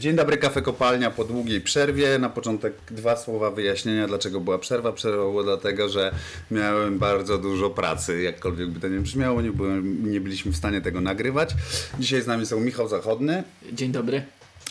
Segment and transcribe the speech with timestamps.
[0.00, 2.18] Dzień dobry, kafe kopalnia po długiej przerwie.
[2.18, 4.92] Na początek dwa słowa wyjaśnienia, dlaczego była przerwa.
[4.92, 6.14] Przerwa była dlatego, że
[6.50, 10.80] miałem bardzo dużo pracy, jakkolwiek by to nie brzmiało, nie, byłem, nie byliśmy w stanie
[10.80, 11.54] tego nagrywać.
[11.98, 13.42] Dzisiaj z nami są Michał Zachodny,
[13.72, 14.22] Dzień dobry.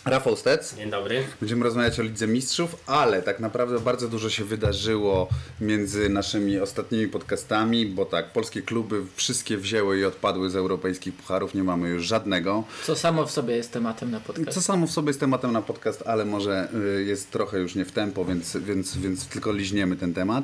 [0.06, 0.76] Rafał Stec.
[0.76, 1.24] Dzień dobry.
[1.40, 5.28] Będziemy rozmawiać o Lidze Mistrzów, ale tak naprawdę bardzo dużo się wydarzyło
[5.62, 11.54] między naszymi ostatnimi podcastami, bo tak, polskie kluby wszystkie wzięły i odpadły z europejskich pucharów,
[11.54, 12.64] nie mamy już żadnego.
[12.84, 14.50] Co samo w sobie jest tematem na podcast.
[14.50, 17.86] Co samo w sobie jest tematem na podcast, ale może y, jest trochę już nie
[17.86, 20.44] w tempo, więc, więc, więc tylko liźniemy ten temat.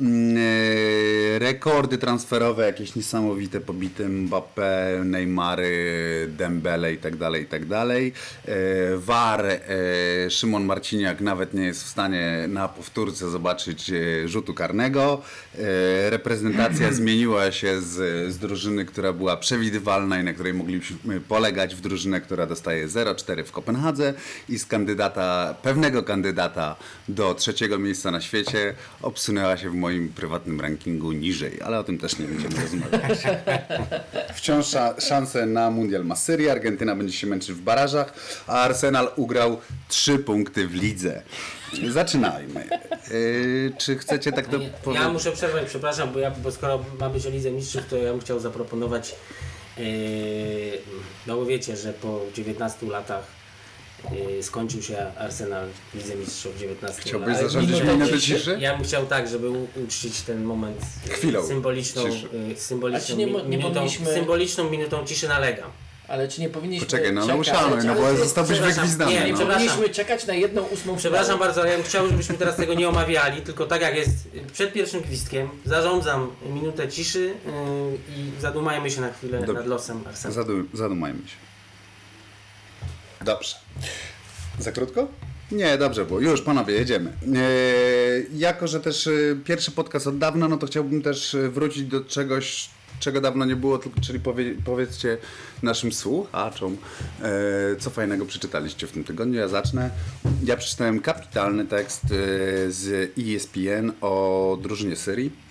[0.00, 7.66] Mm, y, Rekordy transferowe, jakieś niesamowite pobity Mbappé, Neymary, Dembele i tak dalej, i tak
[7.66, 8.12] dalej.
[8.48, 14.54] Y, VAR, y, Szymon Marciniak nawet nie jest w stanie na powtórce zobaczyć y, rzutu
[14.54, 15.22] karnego.
[15.54, 21.74] Y, Reprezentacja zmieniła się z, z drużyny, która była przewidywalna i na której mogliśmy polegać
[21.74, 24.14] w drużynę, która dostaje 0,4 w Kopenhadze
[24.48, 26.76] i z kandydata, pewnego kandydata
[27.08, 31.98] do trzeciego miejsca na świecie obsunęła się w moim prywatnym rankingu niżej, ale o tym
[31.98, 33.18] też nie będziemy rozmawiać.
[34.34, 38.12] Wciąż sza- szanse na mundial ma Syria, Argentyna będzie się męczyć w barażach,
[38.46, 39.56] a Arsenal ugrał
[39.88, 41.22] 3 punkty w lidze.
[41.88, 42.68] Zaczynajmy.
[43.10, 45.08] Yy, czy chcecie tak to Ja powiedzieć?
[45.12, 48.20] muszę przerwać, przepraszam, bo, ja, bo skoro ma być o Lidze Mistrzów, to ja bym
[48.20, 49.14] chciał zaproponować,
[49.78, 49.84] yy,
[51.26, 53.24] no bo wiecie, że po 19 latach
[54.36, 57.40] yy, skończył się Arsenal w Lidze Mistrzów 19 Chciałbyś lat.
[57.42, 58.20] zarządzić minutę ciszy?
[58.34, 58.56] ciszy?
[58.60, 59.50] Ja bym chciał tak, żeby
[59.84, 62.28] uczcić ten moment Chwilą symboliczną, ciszy.
[62.56, 65.70] symboliczną, nie mi- nie minutą, symboliczną minutą ciszy nalegam.
[66.08, 67.46] Ale czy nie powinniśmy Poczekaj, no czekać?
[67.46, 69.12] nauczamy, no bo zostałbyś wygwizdany.
[69.12, 69.26] nie, no.
[69.26, 69.66] Nie przepraszam.
[69.66, 72.88] powinniśmy czekać na jedną ósmą Przepraszam bardzo, ale ja bym chciał, żebyśmy teraz tego nie
[72.88, 74.10] omawiali, tylko tak jak jest
[74.52, 77.32] przed pierwszym gwizdkiem, zarządzam minutę ciszy yy,
[78.16, 79.52] i zadumajmy się na chwilę Dobrze.
[79.52, 80.34] nad losem Arsenalu.
[80.34, 81.36] Zadu, zadumajmy się.
[83.24, 83.56] Dobrze.
[84.58, 85.08] Za krótko?
[85.52, 86.20] Nie, dobrze było.
[86.20, 87.12] Już, panowie, jedziemy.
[87.22, 89.10] Eee, jako, że też e,
[89.44, 92.70] pierwszy podcast od dawna, no to chciałbym też e, wrócić do czegoś,
[93.00, 95.18] czego dawno nie było, czyli powie, powiedzcie
[95.62, 96.76] naszym słuchaczom,
[97.22, 99.38] e, co fajnego przeczytaliście w tym tygodniu.
[99.38, 99.90] Ja zacznę.
[100.44, 102.08] Ja przeczytałem kapitalny tekst e,
[102.70, 105.47] z ESPN o drużynie Syrii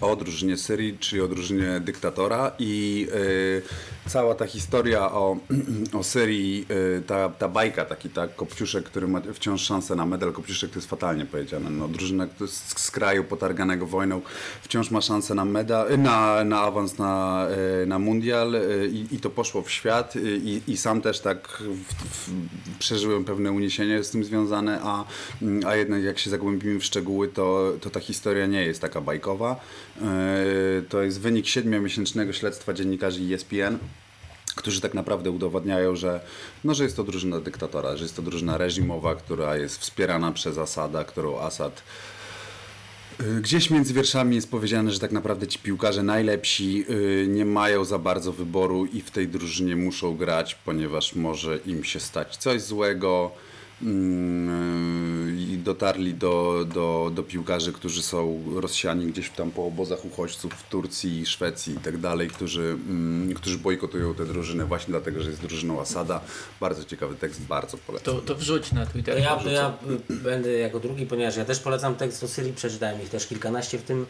[0.00, 2.52] o drużynie Syrii, czyli o drużynie dyktatora.
[2.58, 3.62] I y,
[4.10, 5.36] cała ta historia o,
[5.98, 6.66] o Syrii,
[6.98, 10.78] y, ta, ta bajka, taki tak, Kopciuszek, który ma wciąż szansę na medal, Kopciuszek to
[10.78, 14.20] jest fatalnie powiedziane, no, drużyna z, z kraju potarganego wojną
[14.62, 17.46] wciąż ma szansę na medal, na, na awans na,
[17.82, 20.16] y, na mundial y, i, i to poszło w świat.
[20.16, 25.04] Y, i, i sam też tak w, w, przeżyłem pewne uniesienie z tym związane, a,
[25.42, 29.00] mm, a jednak jak się zagłębimy w szczegóły, to, to ta historia nie jest taka
[29.00, 29.56] bajkowa.
[30.00, 30.06] Yy,
[30.88, 33.78] To jest wynik siedmiomiesięcznego śledztwa dziennikarzy E ESPN
[34.56, 36.20] którzy tak naprawdę udowadniają, że,
[36.64, 40.58] no, że jest to drużyna dyktatora, że jest to drużyna reżimowa, która jest wspierana przez
[40.58, 41.82] Asada, którą Asad
[43.20, 47.84] Y, Gdzieś między wierszami jest powiedziane, że tak naprawdę ci piłkarze najlepsi y, nie mają
[47.84, 52.62] za bardzo wyboru i w tej drużynie muszą grać, ponieważ może im się stać coś
[52.62, 53.30] złego.
[53.82, 60.52] Mm, I dotarli do, do, do piłkarzy, którzy są rozsiani gdzieś tam po obozach uchodźców
[60.52, 65.30] w Turcji, Szwecji i tak dalej, którzy, mm, którzy bojkotują tę drużynę właśnie dlatego, że
[65.30, 66.20] jest drużyną Asada.
[66.60, 68.14] Bardzo ciekawy tekst, bardzo polecam.
[68.14, 69.18] To, to wrzuć na Twitter.
[69.18, 69.72] ja, to ja
[70.10, 73.78] y, będę jako drugi, ponieważ ja też polecam tekst o Syrii, przeczytałem ich też kilkanaście
[73.78, 74.06] w tym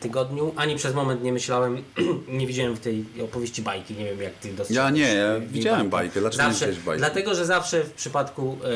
[0.00, 0.52] tygodniu.
[0.56, 1.82] Ani przez moment nie myślałem,
[2.38, 4.76] nie widziałem w tej opowieści bajki, nie wiem jak ty dostrzegłeś.
[4.84, 6.20] Ja nie, ja e, widziałem bajkę.
[6.20, 6.98] Dlaczego nie zawsze, widziałeś bajki?
[6.98, 8.68] Dlatego, że zawsze w przypadku e,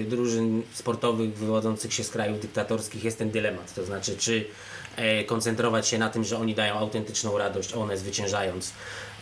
[0.00, 3.74] e, drużyn sportowych wywodzących się z krajów dyktatorskich jest ten dylemat.
[3.74, 4.44] To znaczy, czy e,
[5.26, 8.72] koncentrować się na tym, że oni dają autentyczną radość, one zwyciężając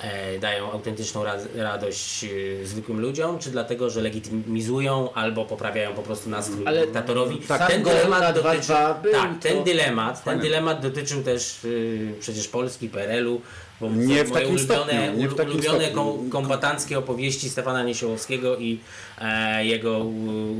[0.01, 6.03] e, dają autentyczną ra radość e, zwykłym ludziom, czy dlatego, że legitymizują albo poprawiają po
[6.03, 7.37] prostu nastrój Ale dyktatorowi.
[7.38, 8.75] tak, ten dylemat 2-2 dotyczył,
[9.12, 13.41] tak, ten to- dylemat, ten dylemat dotyczył też y, przecież Polski, PRL-u,
[13.81, 16.03] bo Nie w moje takim ulubione, stopniu, nie w takim ulubione stopniu.
[16.05, 18.81] kom- kombatanckie opowieści Stefana Niesiołowskiego i
[19.20, 19.99] e, jego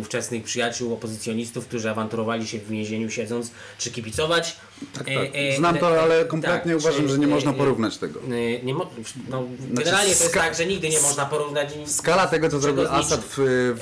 [0.01, 4.57] ówczesnych przyjaciół, opozycjonistów, którzy awanturowali się w więzieniu siedząc, czy kibicować.
[4.93, 5.29] Tak, E, tak.
[5.35, 7.97] e, Znam to, e, ale tak, kompletnie czy- uważam, że nie e, można e, porównać
[7.99, 8.21] tego.
[8.21, 8.91] e, Nie mo-
[9.31, 11.69] no, generalnie to jest tak, że nigdy nie można porównać.
[11.87, 12.89] Skala tego, co zrobił.
[12.89, 13.81] Assad w, w,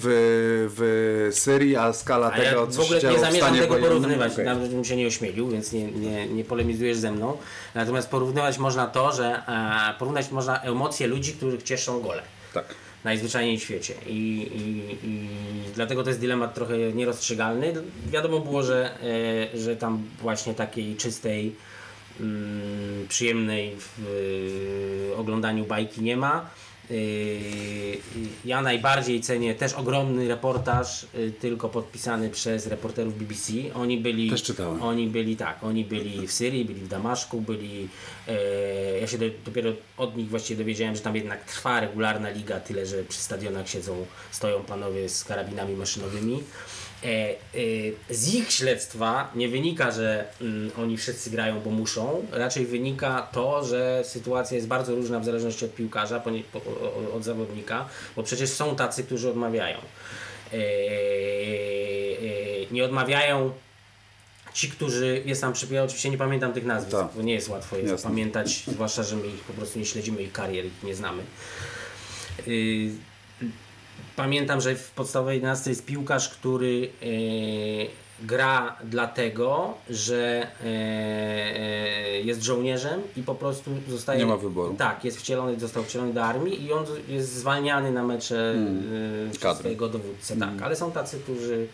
[0.00, 3.24] w, w Syrii, a skala A ja tego, w co ogóle się działo nie w
[3.24, 3.90] zamierzam stanie tego wojennym.
[4.00, 4.44] porównywać, Okej.
[4.44, 7.36] nawet bym się nie ośmielił, więc nie, nie, nie polemizujesz ze mną.
[7.74, 12.22] Natomiast porównywać można to, że e, porównać można emocje ludzi, których cieszą gole.
[12.54, 12.64] Tak.
[13.04, 13.94] Najzwyczajniej w świecie.
[14.06, 14.12] I,
[14.54, 15.28] i, I
[15.74, 17.72] dlatego to jest dylemat trochę nierozstrzygalny.
[18.06, 18.90] Wiadomo było, że,
[19.54, 21.54] e, że tam właśnie takiej czystej,
[22.20, 23.98] mm, przyjemnej w
[25.12, 26.50] e, oglądaniu bajki nie ma.
[26.90, 27.98] Yy,
[28.44, 33.52] ja najbardziej cenię też ogromny reportaż, yy, tylko podpisany przez reporterów BBC.
[33.74, 34.82] Oni byli, Też czytałem.
[34.82, 37.88] oni byli tak, oni byli w Syrii, byli w Damaszku, byli.
[38.28, 42.60] E, ja się do, dopiero od nich właściwie dowiedziałem, że tam jednak trwa regularna liga,
[42.60, 46.42] tyle że przy stadionach siedzą, stoją panowie z karabinami maszynowymi.
[47.04, 47.34] E, e,
[48.10, 52.26] z ich śledztwa nie wynika, że mm, oni wszyscy grają, bo muszą.
[52.32, 56.22] Raczej wynika to, że sytuacja jest bardzo różna w zależności od piłkarza,
[57.14, 59.78] od zawodnika, bo przecież są tacy, którzy odmawiają.
[60.52, 60.56] E,
[62.70, 63.52] nie odmawiają
[64.54, 67.08] ci, którzy, jest tam przypomnę, oczywiście nie pamiętam tych nazwisk, Tak.
[67.16, 67.98] bo nie jest łatwo je Jasne.
[67.98, 71.22] zapamiętać, zwłaszcza, że my ich po prostu nie śledzimy ich karier, ich nie znamy.
[74.16, 77.86] Pamiętam, że w podstawowej 11 jest piłkarz, który y,
[78.20, 80.66] gra dlatego, że y,
[82.18, 84.18] y, jest żołnierzem i po prostu zostaje.
[84.18, 84.74] Nie ma wyboru.
[84.78, 88.54] Tak, jest wcielony, został wcielony do armii i on jest zwalniany na mecze
[89.40, 89.58] Kadry.
[89.58, 90.36] swojego dowódcę.
[90.36, 91.66] Tak, ale są tacy, którzy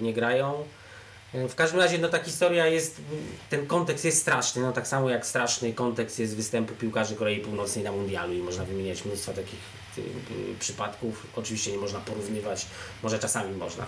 [0.00, 0.54] nie grają.
[1.34, 3.00] W każdym razie no, ta historia jest,
[3.50, 7.84] ten kontekst jest straszny, no tak samo jak straszny kontekst jest występu piłkarzy Korei Północnej
[7.84, 9.79] na mundialu i można wymieniać mnóstwo takich
[10.58, 11.26] przypadków.
[11.36, 12.66] Oczywiście nie można porównywać,
[13.02, 13.86] może czasami można,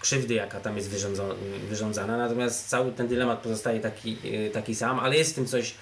[0.00, 0.90] krzywdy jaka tam jest
[1.68, 5.74] wyrządzana, natomiast cały ten dylemat pozostaje taki, y, taki sam, ale jest w tym coś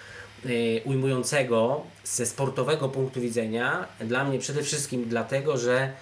[0.46, 5.92] y, ujmującego ze sportowego punktu widzenia, dla mnie przede wszystkim dlatego, że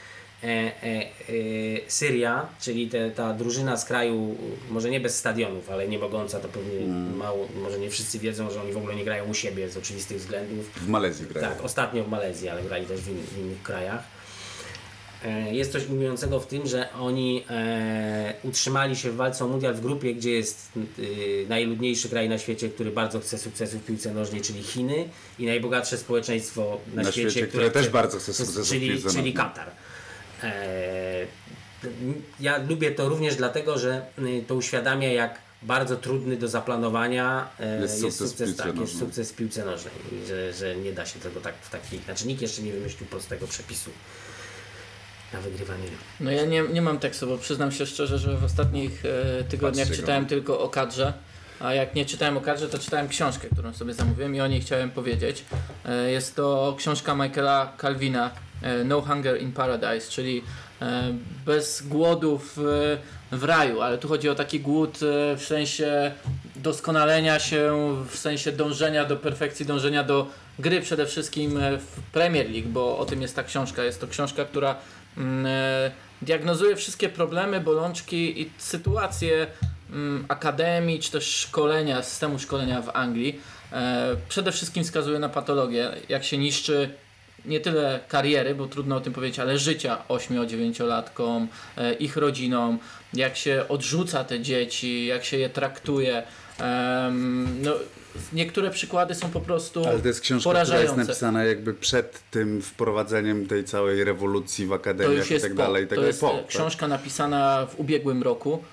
[1.88, 4.36] Syria, czyli te, ta drużyna z kraju,
[4.70, 8.60] może nie bez stadionów, ale nie mogąca, to pewnie mało, może nie wszyscy wiedzą, że
[8.62, 10.70] oni w ogóle nie grają u siebie z oczywistych względów.
[10.76, 11.48] W Malezji grają.
[11.48, 14.02] Tak, ostatnio w Malezji, ale grali też w, in, w innych krajach.
[15.24, 19.74] E, Jest coś ujmującego w tym, że oni e, utrzymali się w walce o mundial
[19.74, 24.14] w grupie, gdzie jest y, najludniejszy kraj na świecie, który bardzo chce sukcesu w piłce
[24.14, 25.08] nożnej, czyli Chiny
[25.38, 29.02] i najbogatsze społeczeństwo na, Na świecie, świecie, które też bardzo chce sukcesu w czyli, piłce
[29.02, 29.32] czyli nożnej.
[29.34, 29.70] Katar.
[30.42, 31.26] E,
[32.40, 37.80] ja lubię to również dlatego, że y, to uświadamia, jak bardzo trudny do zaplanowania e,
[37.80, 39.00] Jest jest, sukces w sukces, piłce tak, jest nożnej.
[39.00, 39.94] sukces w piłce nożnej.
[40.28, 41.98] Że, że nie da się tego tak w taki.
[41.98, 43.90] Znaczy nikt jeszcze nie wymyślił prostego przepisu
[45.32, 45.84] na wygrywanie.
[46.20, 49.86] No ja nie, nie mam tekstu, bo przyznam się szczerze, że w ostatnich e, tygodniach
[49.86, 50.06] Patrzcie go.
[50.06, 51.12] czytałem tylko o kadrze.
[51.60, 54.60] A jak nie czytałem o kadrze, to czytałem książkę, którą sobie zamówiłem i o niej
[54.60, 55.44] chciałem powiedzieć.
[55.84, 58.30] E, jest to książka Michaela Calvina
[58.62, 60.42] e, No Hunger in Paradise, czyli
[60.82, 61.12] e,
[61.46, 62.56] bez głodu w,
[63.32, 64.98] w raju, ale tu chodzi o taki głód
[65.36, 66.12] w sensie
[66.56, 70.26] doskonalenia się, w sensie dążenia do perfekcji, dążenia do
[70.58, 73.84] gry przede wszystkim w Premier League, bo o tym jest ta książka.
[73.84, 74.76] Jest to książka, która
[75.16, 75.46] mm,
[76.22, 79.46] diagnozuje wszystkie problemy, bolączki i sytuacje
[80.28, 83.40] akademii, czy też szkolenia, systemu szkolenia w Anglii.
[83.72, 86.90] E, przede wszystkim wskazuje na patologię, jak się niszczy
[87.44, 91.46] nie tyle kariery, bo trudno o tym powiedzieć, ale życia 8-9-latkom,
[91.76, 92.78] e, ich rodzinom,
[93.14, 96.22] jak się odrzuca te dzieci, jak się je traktuje.
[97.62, 97.72] No,
[98.32, 102.62] niektóre przykłady są po prostu Ale to jest książka, która jest napisana jakby przed tym
[102.62, 105.84] wprowadzeniem tej całej rewolucji w akademiach już i tak dalej.
[105.84, 106.08] i tak to dalej.
[106.08, 106.46] jest po, e, tak?
[106.46, 108.64] książka napisana w ubiegłym roku.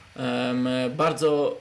[0.90, 1.58] Bardzo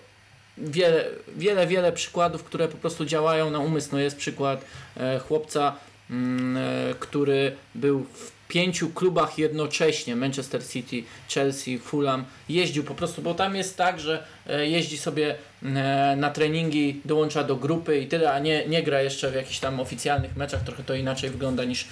[0.58, 1.04] wiele,
[1.36, 3.88] wiele, wiele przykładów, które po prostu działają na umysł.
[3.92, 4.64] No jest przykład
[4.96, 5.76] e, chłopca,
[6.10, 13.22] mm, e, który był w pięciu klubach jednocześnie, Manchester City, Chelsea, Fulham, jeździł po prostu,
[13.22, 18.06] bo tam jest tak, że e, jeździ sobie e, na treningi, dołącza do grupy i
[18.06, 21.64] tyle, a nie, nie gra jeszcze w jakichś tam oficjalnych meczach, trochę to inaczej wygląda
[21.64, 21.86] niż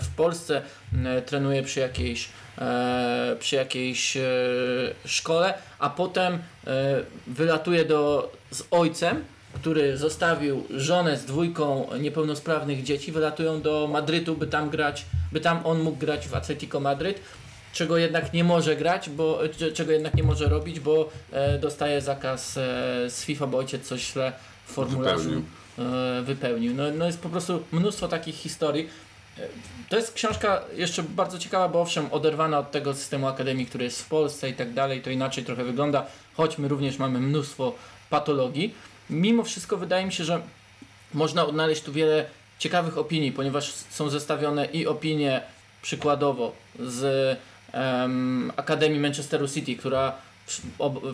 [0.00, 0.62] w Polsce,
[1.04, 2.28] e, trenuje przy jakiejś
[3.40, 4.22] przy jakiejś e,
[5.04, 6.40] szkole, a potem e,
[7.26, 14.46] wylatuje do, z ojcem, który zostawił żonę z dwójką niepełnosprawnych dzieci, wylatują do Madrytu, by
[14.46, 17.20] tam grać, by tam on mógł grać w Atletico Madryt,
[17.72, 22.00] czego jednak nie może grać, bo cze- czego jednak nie może robić, bo e, dostaje
[22.00, 22.60] zakaz e,
[23.10, 24.32] z FIFA, bo ojciec coś źle
[24.66, 25.44] w formularzu Wypełnił.
[26.18, 26.74] e, wypełnił.
[26.74, 28.88] No, no jest po prostu mnóstwo takich historii.
[29.88, 34.02] To jest książka jeszcze bardzo ciekawa, bo owszem, oderwana od tego systemu akademii, który jest
[34.02, 37.74] w Polsce i tak dalej, to inaczej trochę wygląda, choć my również mamy mnóstwo
[38.10, 38.74] patologii.
[39.10, 40.40] Mimo wszystko wydaje mi się, że
[41.14, 42.26] można odnaleźć tu wiele
[42.58, 45.40] ciekawych opinii, ponieważ są zestawione i opinie
[45.82, 47.38] przykładowo z
[47.72, 50.12] em, Akademii Manchesteru City, która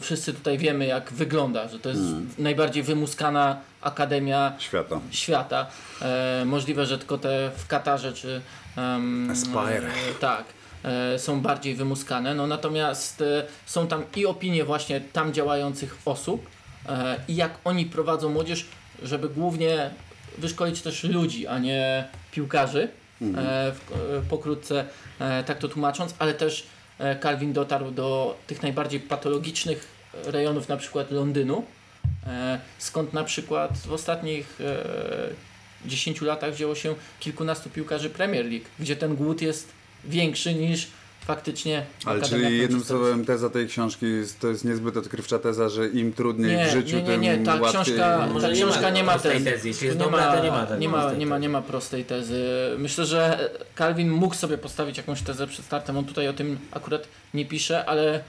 [0.00, 2.02] wszyscy tutaj wiemy jak wygląda, że to jest
[2.38, 5.00] najbardziej wymuskana akademia Świata.
[5.10, 5.66] świata.
[6.02, 8.40] E, możliwe, że tylko te w Katarze czy
[8.76, 9.86] em, Aspire.
[9.86, 10.44] E, tak.
[10.84, 12.34] E, są bardziej wymuskane.
[12.34, 16.46] No natomiast e, są tam i opinie właśnie tam działających osób
[16.88, 18.66] e, i jak oni prowadzą młodzież,
[19.02, 19.90] żeby głównie
[20.38, 22.82] wyszkolić też ludzi, a nie piłkarzy.
[22.82, 24.84] e, w, e, pokrótce
[25.46, 26.66] tak to tłumacząc, ale też
[27.22, 29.88] Calvin dotarł do tych najbardziej patologicznych
[30.24, 31.64] rejonów, na przykład Londynu,
[32.26, 38.66] e, skąd na przykład w ostatnich e, 10 latach wzięło się kilkunastu piłkarzy Premier League,
[38.78, 39.72] gdzie ten głód jest
[40.04, 40.88] większy niż
[41.34, 45.88] faktycznie Ale czyli jednym słowem teza tej książki jest, to jest niezbyt odkrywcza teza, że
[45.88, 47.84] im trudniej Nie, w życiu, nie, nie, nie, tym ta łatwiej...
[47.84, 49.68] książka, Może ta nie ma książka nie ma prostej tezy.
[49.68, 51.42] Jeśli jest Tu dobra, to nie ma tak nie ma, prostej nie ma, tezy.
[51.42, 52.44] nie ma prostej tezy.
[52.78, 55.96] Myślę, że Calvin mógł sobie postawić jakąś tezę przed startem.
[55.98, 58.20] On tutaj o tym akurat nie pisze, ale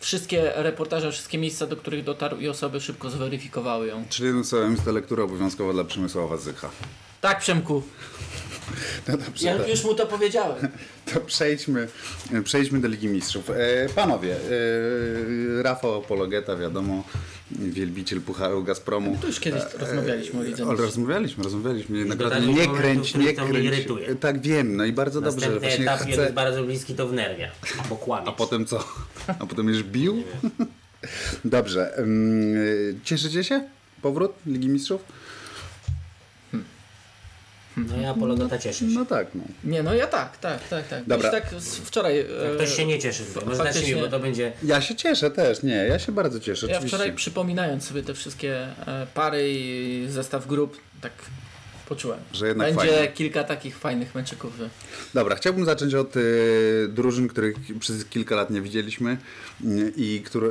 [0.00, 4.04] wszystkie reportaże, wszystkie miejsca, do których dotarł i osoby szybko zweryfikowały ją.
[4.08, 6.70] Czyli jednym słowem jest to lektura obowiązkowa dla Przemysława Zycha.
[7.20, 7.82] Tak, Przemku,
[9.08, 10.68] No dobrze, ja już mu to powiedziałem.
[11.14, 11.88] to przejdźmy,
[12.44, 13.50] przejdźmy do Ligi Mistrzów.
[13.50, 17.04] E, panowie, e, Rafał Apologeta, wiadomo,
[17.50, 19.18] wielbiciel Pucharu Gazpromu.
[19.20, 20.80] To już kiedyś rozmawialiśmy o Lidze Mistrzów.
[20.80, 21.98] rozmawialiśmy, rozmawialiśmy.
[21.98, 23.86] Nie momentu, kręć, w nie kręć.
[24.20, 25.50] Tak wiem, no i bardzo dobrze.
[25.50, 26.10] Następny etap chcę...
[26.10, 27.50] jest bardzo bliski to wnerwia,
[27.88, 28.28] bo kłamie.
[28.28, 28.84] A potem co?
[29.38, 30.22] A potem już bił?
[31.44, 32.04] Dobrze.
[33.04, 33.68] Cieszycie się?
[34.02, 35.00] Powrót Ligi Mistrzów?
[37.90, 38.84] No ja Apologeta cieszę się.
[38.84, 39.42] No tak, no.
[39.64, 41.04] Nie, no ja tak, tak, tak, tak.
[41.06, 41.30] Dobra.
[41.32, 42.20] Już tak z- wczoraj...
[42.20, 44.52] e, Ktoś się nie cieszy, to może faktycznie- mi, bo to będzie...
[44.62, 46.96] Ja się cieszę też, nie, ja się bardzo cieszę, Ja oczywiście.
[46.96, 48.56] wczoraj przypominając sobie te wszystkie
[48.86, 51.12] e, pary i zestaw grup, tak
[51.88, 52.18] poczułem.
[52.32, 53.12] Że jednak Będzie fajnie.
[53.12, 54.56] kilka takich fajnych meczyków.
[54.58, 54.70] że-
[55.14, 59.16] Dobra, chciałbym zacząć od y, drużyn, których przez kilka lat nie widzieliśmy
[59.64, 60.48] y, i które,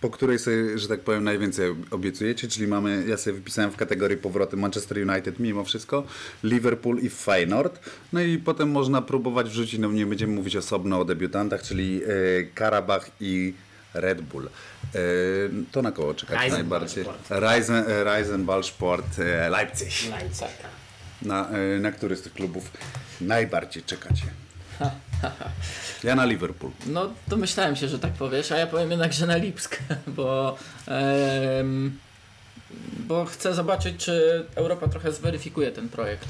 [0.00, 4.16] po której sobie, że tak powiem, najwięcej obiecujecie, czyli mamy, ja sobie wypisałem w kategorii
[4.16, 6.04] powroty Manchester United mimo wszystko,
[6.44, 7.80] Liverpool i Feyenoord,
[8.12, 12.48] no i potem można próbować wrzucić, no nie będziemy mówić osobno o debiutantach, czyli y,
[12.54, 13.54] Karabach i
[14.00, 14.48] Red Bull.
[14.94, 17.04] Y, to na koło czekać Reisenball najbardziej.
[17.30, 20.10] Reisen, Reisenball Sport y, Leipzig.
[20.10, 20.48] Leipzig.
[21.22, 22.70] Na, y, na który z tych klubów
[23.20, 24.24] najbardziej czekacie?
[26.04, 26.72] Ja na Liverpool.
[26.86, 31.98] No, domyślałem się, że tak powiesz, a ja powiem jednak, że na Lipsk, bo, em,
[32.98, 36.28] bo chcę zobaczyć, czy Europa trochę zweryfikuje ten projekt.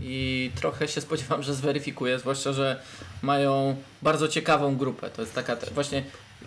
[0.00, 2.82] I trochę się spodziewam, że zweryfikuje, zwłaszcza, że
[3.22, 5.10] mają bardzo ciekawą grupę.
[5.10, 6.02] To jest taka właśnie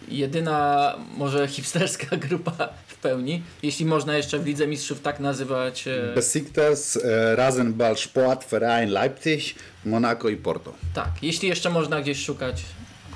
[0.07, 5.85] jedyna, może hipsterska grupa w pełni, jeśli można jeszcze w Lidze Mistrzów tak nazywać.
[6.15, 9.55] Besiktas, e, Rasenball Sport, Verein Leipzig,
[9.85, 10.73] Monaco i Porto.
[10.93, 12.61] Tak, jeśli jeszcze można gdzieś szukać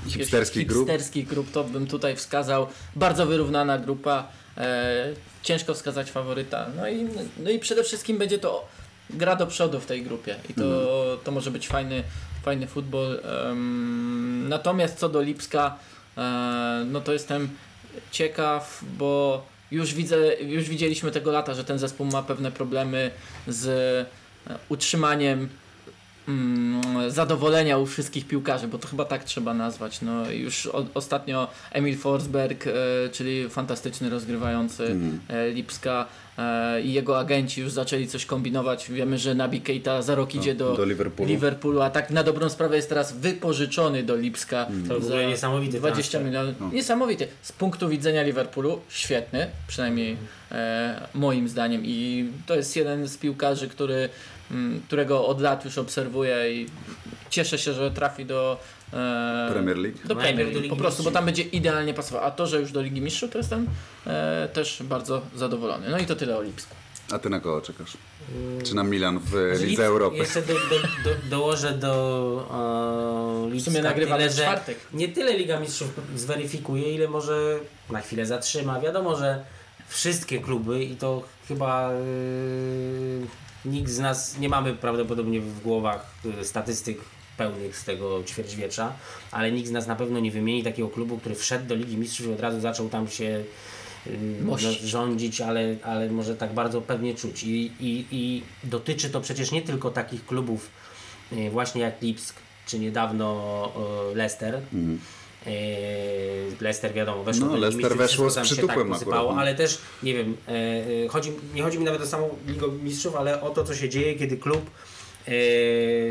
[0.08, 0.78] Hipsterskich grup?
[0.88, 2.66] hipsterskich grup, to bym tutaj wskazał
[2.96, 4.28] bardzo wyrównana grupa.
[4.56, 5.06] E,
[5.42, 6.66] ciężko wskazać faworyta.
[6.76, 8.68] No i, no i przede wszystkim będzie to
[9.10, 11.18] gra do przodu w tej grupie i to, Mhm.
[11.24, 12.02] to może być fajny,
[12.44, 13.20] fajny futbol.
[14.48, 15.76] Natomiast co do Lipska,
[16.86, 17.48] no to jestem
[18.10, 23.10] ciekaw, bo już widzę, już widzieliśmy tego lata, że ten zespół ma pewne problemy
[23.48, 23.66] z
[24.46, 25.48] e, utrzymaniem
[26.28, 30.02] mm, zadowolenia u wszystkich piłkarzy, bo to chyba tak trzeba nazwać.
[30.02, 32.72] No, już o, ostatnio Emil Forsberg, e,
[33.12, 34.96] czyli fantastyczny rozgrywający
[35.28, 36.06] e, Lipska
[36.38, 38.90] e, i jego agenci już zaczęli coś kombinować.
[38.90, 41.30] Wiemy, że Nabi Keita za rok idzie do, do Liverpoolu.
[41.32, 45.28] Liverpoolu, a tak na dobrą sprawę jest teraz wypożyczony do Lipska To w ogóle za
[45.28, 46.24] niesamowity 20 transfer.
[46.24, 46.72] milionów.
[46.72, 47.28] Niesamowity.
[47.42, 50.16] Z punktu widzenia Liverpoolu świetny, przynajmniej
[50.52, 51.82] e, moim zdaniem.
[51.84, 54.08] I to jest jeden z piłkarzy, który,
[54.86, 56.66] którego od lat już obserwuję i
[57.30, 58.60] cieszę się, że trafi do
[58.92, 59.98] e, Premier League.
[60.04, 62.24] Do Premier do League, Ligi po prostu, bo tam będzie idealnie pasował.
[62.24, 63.66] A to, że już do Ligi Mistrzów, to jestem
[64.06, 65.90] e, też bardzo zadowolony.
[65.90, 66.74] No i to tyle o Lipsku.
[67.12, 67.96] A ty na kogo czekasz?
[68.64, 70.16] Czy na Milan w Znaczy, Lidze Europy?
[70.16, 70.60] Jeszcze do, do,
[71.04, 74.78] do, dołożę do e, W Lipska sumie nagrywamy tyle, w że czwartek.
[74.92, 77.58] nie tyle Liga Mistrzów zweryfikuje, ile może
[77.90, 78.80] na chwilę zatrzyma.
[78.80, 79.44] Wiadomo, że
[79.88, 83.26] wszystkie kluby i to chyba yy,
[83.66, 86.98] nikt z nas nie mamy prawdopodobnie w głowach yy, statystyk
[87.36, 88.92] pełnych z tego ćwierćwiecza,
[89.30, 92.26] ale nikt z nas na pewno nie wymieni takiego klubu, który wszedł do Ligi Mistrzów
[92.26, 93.44] i od razu zaczął tam się
[94.40, 94.80] no, Mościć.
[94.80, 97.42] rządzić, ale, ale może tak bardzo pewnie czuć.
[97.42, 100.70] I, i, I dotyczy to przecież nie tylko takich klubów
[101.32, 103.72] yy, właśnie jak Lipsk, czy niedawno
[104.14, 104.98] Leicester, Eee,
[106.60, 109.42] Leicester wiadomo, weszło No, Leicester weszło z przytupem tak posypało, akurat, no.
[109.42, 113.40] ale też, nie wiem, e, chodzi, nie chodzi mi nawet o samą Ligę Mistrzów, ale
[113.40, 114.70] o to, co się dzieje, kiedy klub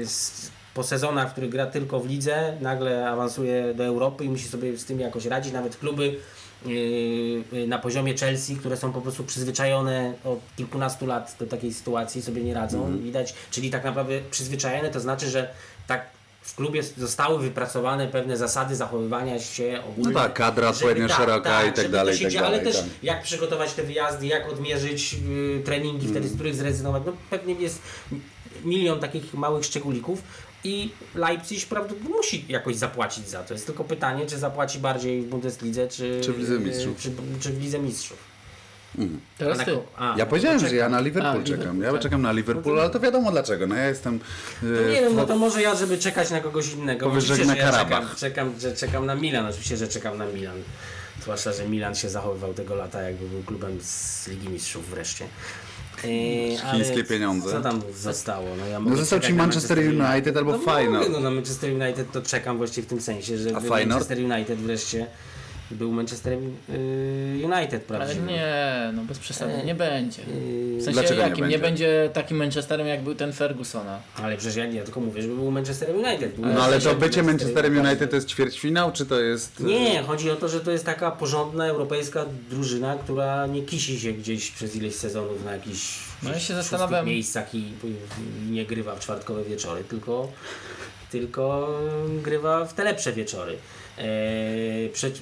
[0.05, 4.47] z, po sezonach, w których gra tylko w lidze, nagle awansuje do Europy i musi
[4.47, 5.53] sobie z tym jakoś radzić.
[5.53, 6.15] Nawet kluby
[7.67, 12.43] na poziomie Chelsea, które są po prostu przyzwyczajone od kilkunastu lat do takiej sytuacji, sobie
[12.43, 12.77] nie radzą.
[12.77, 13.03] Mhm.
[13.03, 15.53] Widać, czyli tak naprawdę przyzwyczajone to znaczy, że
[15.87, 16.14] tak
[16.45, 20.13] w klubie zostały wypracowane pewne zasady zachowywania się ogólnie.
[20.13, 22.89] No tak, kadra odpowiednio szeroka i tak dalej, i tak dzieje, Ale dalej, też tak.
[23.03, 25.15] jak przygotować te wyjazdy, jak odmierzyć
[25.59, 26.11] y, treningi, Mm.
[26.11, 27.03] wtedy z których zrezygnować.
[27.05, 27.81] No pewnie jest
[28.63, 30.21] milion takich małych szczególików
[30.63, 33.53] i Leipzig prawdopodobnie musi jakoś zapłacić za to.
[33.53, 36.97] Jest tylko pytanie, czy zapłaci bardziej w Bundeslidze, czy, Czy w Lidze Mistrzów.
[36.99, 38.34] Czy, czy w Lidze Mistrzów.
[39.37, 39.77] Teraz A ty.
[39.97, 41.81] a, Ja no powiedziałem, że ja na A, Liverpool Liverpool, czekam.
[41.81, 42.01] Ja tak.
[42.01, 43.67] czekam na Liverpool, ale to wiadomo dlaczego.
[43.67, 44.19] No ja jestem.
[44.63, 47.09] No e, nie wiem, no to może ja, żeby czekać na kogoś innego.
[47.09, 48.15] Powiesz, że na że ja czekam, Karabach.
[48.15, 50.57] czekam, że czekam na Milan, oczywiście, że czekam na Milan.
[51.21, 55.25] Zwłaszcza, że Milan się zachowywał tego lata, jakby był klubem z Ligi Mistrzów wreszcie.
[56.03, 57.51] Eee, ale Chińskie pieniądze.
[57.51, 58.47] Co tam zostało?
[58.59, 60.57] No, ja No został ci Manchester United albo no.
[60.57, 63.59] Mogę, no na Manchester United to czekam właściwie w tym sensie, że A?
[63.59, 65.07] Manchester United wreszcie
[65.72, 66.38] był Manchester y,
[67.43, 68.27] United Ale prawdziwy.
[68.27, 70.22] nie, no bez przesady, nie będzie.
[70.22, 71.48] Yy, W sensie Dlaczego nie jakim?
[71.50, 71.86] Nie będzie?
[71.88, 74.00] będzie takim Manchesterem jak był ten Fergusona.
[74.24, 76.36] Ale przecież ja, ja tylko mówię, żeby był Manchester United.
[76.36, 78.10] Był No ale to bycie Manchesterem United.
[78.10, 79.62] To jest ćwierćfinał, czy to jest.
[79.62, 84.00] e, Nie, chodzi o to, że to jest taka porządna europejska drużyna, która nie kisi
[84.00, 87.57] się gdzieś przez ileś sezonów na jakichś No ja się zastanawiam- miejscach i,
[88.48, 90.27] i nie grywa w czwartkowe wieczory, tylko,
[91.12, 91.69] tylko
[92.24, 93.57] grywa w te lepsze wieczory.
[93.97, 95.21] Eee, przed,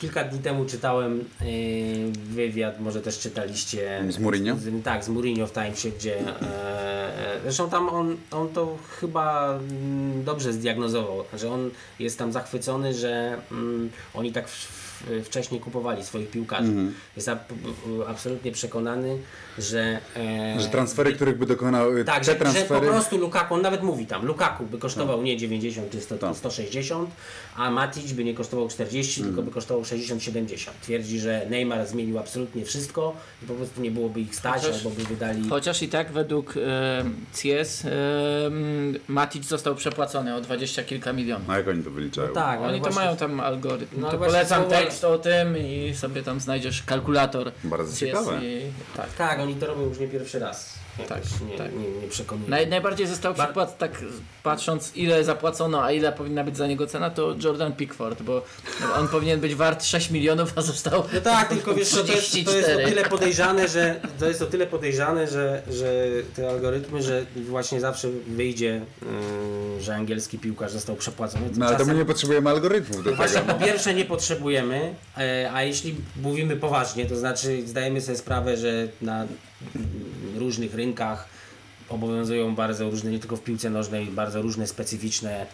[0.00, 4.04] kilka dni temu czytałem eee, wywiad, może też czytaliście.
[4.08, 4.56] Z Mourinho?
[4.56, 10.24] Z, tak, z Mourinho w Timesie, gdzie e, zresztą tam on, on to chyba mm,
[10.24, 16.04] dobrze zdiagnozował, że on jest tam zachwycony, że mm, oni tak w, w, wcześniej kupowali
[16.04, 16.72] swoich piłkarzy.
[17.16, 17.38] Jest a,
[18.08, 19.18] absolutnie przekonany,
[19.58, 21.90] że e, Że transfery, których by dokonał.
[22.06, 22.86] tak, te że, że po transfery.
[22.86, 26.36] prostu Lukaku, on nawet mówi tam, Lukaku by kosztował nie 90 czy 100, Tak.
[26.36, 27.10] 160,
[27.56, 30.70] a Matic by nie kosztował 40, tylko by kosztował 60-70.
[30.82, 34.90] Twierdzi, że Neymar zmienił absolutnie wszystko i po prostu nie byłoby ich stać, Chociaż- albo
[34.90, 35.48] by wydali...
[35.48, 37.04] Chociaż i tak według e,
[37.42, 37.90] CS e,
[39.08, 41.50] Matic został przepłacony o 20 kilka milionów.
[41.50, 42.32] A jak oni to wyliczają?
[42.32, 44.00] tak, ale Oni to mają tam algorytm.
[44.00, 47.52] No to polecam słowa- tekst o tym i sobie tam znajdziesz kalkulator.
[47.64, 48.40] Bardzo CS ciekawe.
[48.44, 48.60] I,
[48.96, 49.12] tak.
[49.12, 50.85] Tak, oni to robią już nie pierwszy raz.
[51.08, 51.72] Tak, nie, tak.
[51.72, 52.50] nie, nie przekonuję.
[52.50, 54.02] Naj, najbardziej został przykład, tak
[54.42, 58.42] patrząc ile zapłacono, a ile powinna być za niego cena, to Jordan Pickford, bo
[58.98, 62.36] on powinien być wart 6 milionów, a został No tak, tylko wiesz, to jest, to
[62.36, 62.88] jest o 34.
[62.88, 66.06] tyle podejrzane, że to jest o tyle podejrzane, że, że
[66.36, 68.80] te algorytmy, że właśnie zawsze wyjdzie,
[69.76, 71.50] yy, że angielski piłkarz został przepłacony.
[71.56, 73.54] No ale to my nie potrzebujemy algorytmów do Właśnie tego.
[73.54, 78.88] po pierwsze nie potrzebujemy, e, a jeśli mówimy poważnie, to znaczy zdajemy sobie sprawę, że
[79.02, 79.26] na
[80.36, 81.28] różnych rynkach
[81.88, 85.46] obowiązują bardzo różne, nie tylko w piłce nożnej, bardzo różne specyficzne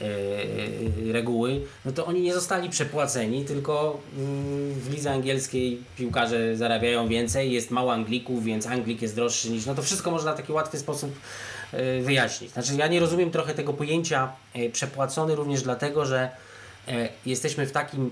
[0.00, 7.08] e, reguły, no to oni nie zostali przepłaceni, tylko mm, w lidze angielskiej piłkarze zarabiają
[7.08, 10.52] więcej, jest mało Anglików, więc Anglik jest droższy niż, no to wszystko można w taki
[10.52, 11.10] łatwy sposób
[11.72, 12.50] e, wyjaśnić.
[12.50, 16.30] Znaczy ja nie rozumiem trochę tego pojęcia e, przepłacony również dlatego, że
[16.88, 18.10] e, jesteśmy w takim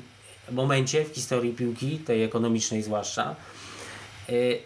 [0.52, 3.35] momencie w historii piłki, tej ekonomicznej zwłaszcza, e,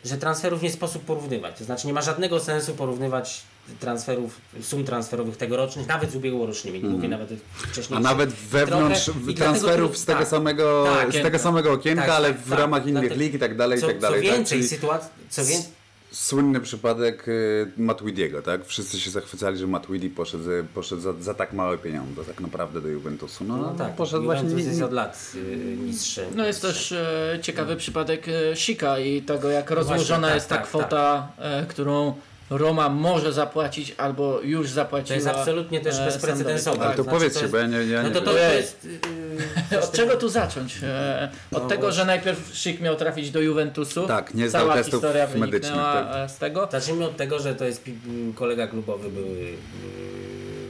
[0.05, 1.59] że transferów nie sposób porównywać.
[1.59, 3.43] To znaczy nie ma żadnego sensu porównywać
[3.81, 7.35] transferów, sum transferowych tegorocznych, nawet z ubiegłorocznymi, nie mówię nawet o
[7.67, 7.97] wcześniej.
[7.99, 8.07] Mhm.
[8.07, 11.19] A nawet wewnątrz Trochę- i dlatego transferów tu- z tego tak, samego, tak, z tego
[11.19, 11.39] okienka.
[11.39, 12.59] samego okienka, Tak, ale tak, w tak.
[12.59, 14.21] ramach innych Dlatego- lig i tak dalej, i co, tak dalej.
[14.23, 14.37] co tak?
[14.37, 15.73] więcej, Czyli sytuacja, co więcej,
[16.15, 18.65] Słynny przypadek y, Matuidiego, tak?
[18.65, 22.89] Wszyscy się zachwycali, że Matuidi poszedł, poszedł za, za tak małe pieniądze tak naprawdę do
[22.89, 23.45] Juventusu.
[23.45, 24.69] No, no tak, poszedł Juventus właśnie...
[24.69, 26.25] jest od lat y, mistrzem.
[26.35, 30.35] No jest też e, ciekawy przypadek e, Sika i tego jak rozłożona No właśnie, tak,
[30.35, 32.15] jest ta tak, kwota, e, którą
[32.51, 35.09] Roma może zapłacić albo już zapłaciła.
[35.09, 36.87] To jest absolutnie też e, bezprecedensowe.
[36.87, 38.89] Ale to Znaczy, powiedzcie, bo ja nie, ja No to, to, jest...
[39.73, 40.79] y, Od czego tu zacząć?
[40.83, 41.97] E, Od No tego, właśnie.
[42.01, 44.07] że najpierw Szyk miał trafić do Juventusu.
[44.07, 46.31] Tak, nie zdał Cała testów historia medycznych, wyniknęła tak.
[46.31, 46.69] z tego.
[46.73, 47.85] Zacznijmy od tego, że to jest
[48.35, 49.57] kolega klubowy były y,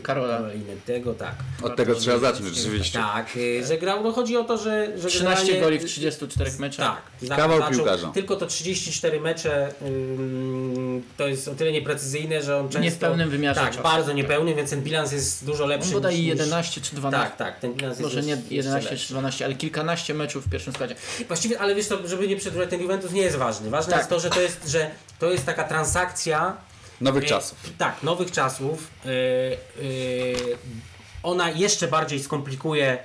[0.05, 0.41] Karola.
[0.87, 1.35] tego, tak.
[1.63, 2.99] Od tego trzeba zacząć rzeczywiście.
[2.99, 4.99] Tak, y, że grał, no chodzi o to, że...
[4.99, 6.87] że 13 generalnie- goli w 34 meczach.
[7.21, 7.29] Tak.
[7.29, 8.09] za- Kawał zaczął- piłkarza.
[8.09, 12.81] Tylko to 34 mecze ym, to jest o tyle nieprecyzyjne, że on często...
[12.81, 13.83] Nie w pełnym wymiarze Tak, czasu.
[13.83, 16.25] bardzo niepełny, więc ten bilans jest dużo lepszy On bodaj niż...
[16.27, 17.29] 11 czy 12.
[17.29, 19.07] Tak, tak, ten bilans Może jest nie jeszcze 11 lepszy.
[19.07, 20.95] czy 12, ale kilkanaście meczów w pierwszym składzie.
[21.29, 23.71] Właściwie, ale wiesz co, żeby nie przedłużać, ten Juventus nie jest ważny.
[23.71, 24.01] Ważne Tak.
[24.01, 26.57] jest to, że to jest, że to jest taka transakcja
[27.01, 27.59] Nowych e, czasów.
[27.79, 28.91] Tak, nowych czasów.
[29.05, 29.15] E, e,
[31.23, 32.99] ona jeszcze bardziej skomplikuje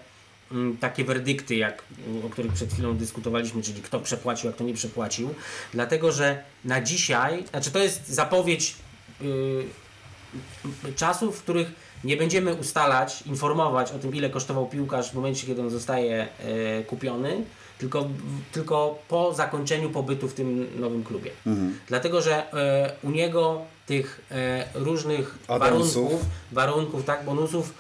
[0.52, 1.84] mm, takie werdykty, jak,
[2.26, 5.36] o których przed chwilą dyskutowaliśmy, czyli kto przepłacił, a kto nie przepłacił.
[5.74, 8.76] Dlatego, że na dzisiaj, znaczy to jest zapowiedź
[10.96, 11.72] czasów, w których
[12.04, 16.28] nie będziemy ustalać, informować o tym, ile kosztował piłkarz w momencie, kiedy on zostaje
[16.88, 17.44] kupiony,
[17.78, 18.10] tylko,
[18.52, 21.32] tylko po zakończeniu pobytu w tym nowym klubie.
[21.88, 22.44] Dlatego, że
[23.04, 25.38] u niego tych e, różnych
[26.02, 27.74] warunków, warunków, tak, bonusów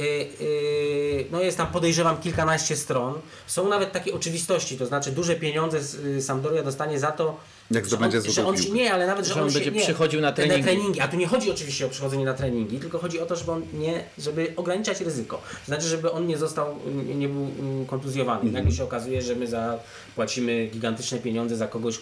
[0.00, 0.02] y,
[0.40, 3.14] y, no jest tam podejrzewam kilkanaście stron.
[3.46, 7.36] Są nawet takie oczywistości, to znaczy duże pieniądze z- y, Sampdoria dostanie za to,
[7.70, 9.54] Jak że zdobędzie on, że on się, nie, ale nawet, że, Że on on, się,
[9.54, 11.00] będzie nie, przychodził na treningi.
[11.00, 13.62] A tu nie chodzi oczywiście o przychodzenie na treningi, tylko chodzi o to, żeby on
[13.74, 15.36] nie, żeby ograniczać ryzyko.
[15.36, 18.40] To znaczy, żeby on nie został, nie, nie był mm, kontuzjowany.
[18.40, 18.52] Mhm.
[18.52, 21.98] Nagle się okazuje, że my zapłacimy gigantyczne pieniądze za kogoś.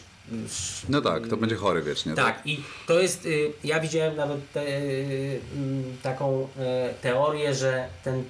[0.89, 2.15] No tak, to będzie chory wiecznie.
[2.15, 7.89] Tak, i to jest, y, ja widziałem nawet te, y, mm, taką e, teorię, że
[8.05, 8.25] ten,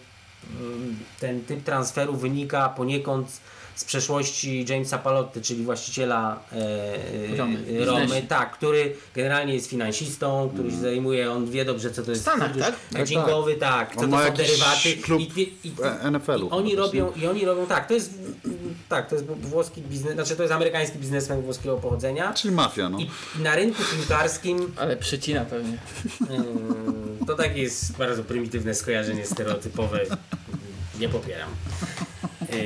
[0.61, 3.40] mm, ten typ transferu wynika poniekąd
[3.81, 7.59] z przeszłości Jamesa Palotty, czyli właściciela e, Romy.
[7.83, 8.27] e, Romy, Biznesie.
[8.27, 12.49] tak, który generalnie jest finansistą, który się zajmuje, on wie dobrze co to jest Stanach,
[12.49, 12.75] fundusz tak?
[12.95, 15.73] hedgingowy, tak, co On to są derywaty klub i, i, i,
[16.11, 18.14] NFL-u i oni robią i oni robią tak, to jest
[18.88, 22.33] tak, to jest włoski biznes, znaczy to jest amerykański biznesmen włoskiego pochodzenia.
[22.33, 22.99] Czyli mafia, no.
[22.99, 23.11] I
[23.43, 25.79] na rynku piłkarskim Ale przecina pewnie.
[26.21, 30.01] Ym, To takie jest bardzo prymitywne skojarzenie stereotypowe.
[31.01, 31.49] Nie popieram.
[32.53, 32.57] Yy,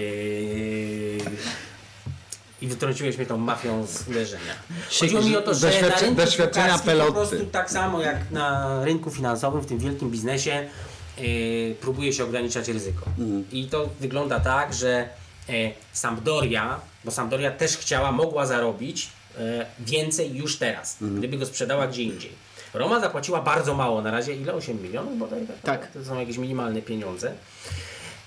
[2.64, 4.54] I wytrąciłeś mnie tą mafią z uderzenia.
[5.00, 9.10] Chodziło mi o to, że na rynku doświadczenia po prostu tak samo jak na rynku
[9.10, 10.68] finansowym, w tym wielkim biznesie,
[11.18, 13.02] yy, próbuje się ograniczać ryzyko.
[13.52, 15.08] I to wygląda tak, że
[15.48, 15.52] e,
[15.92, 22.02] Sampdoria, bo Sampdoria też chciała, mogła zarobić e, więcej już teraz, gdyby go sprzedała gdzie
[22.02, 22.32] indziej.
[22.74, 24.54] Roma zapłaciła bardzo mało na razie, ile?
[24.54, 25.46] 8 milionów bodaj?
[25.62, 25.90] Tak.
[25.92, 27.32] To są jakieś minimalne pieniądze.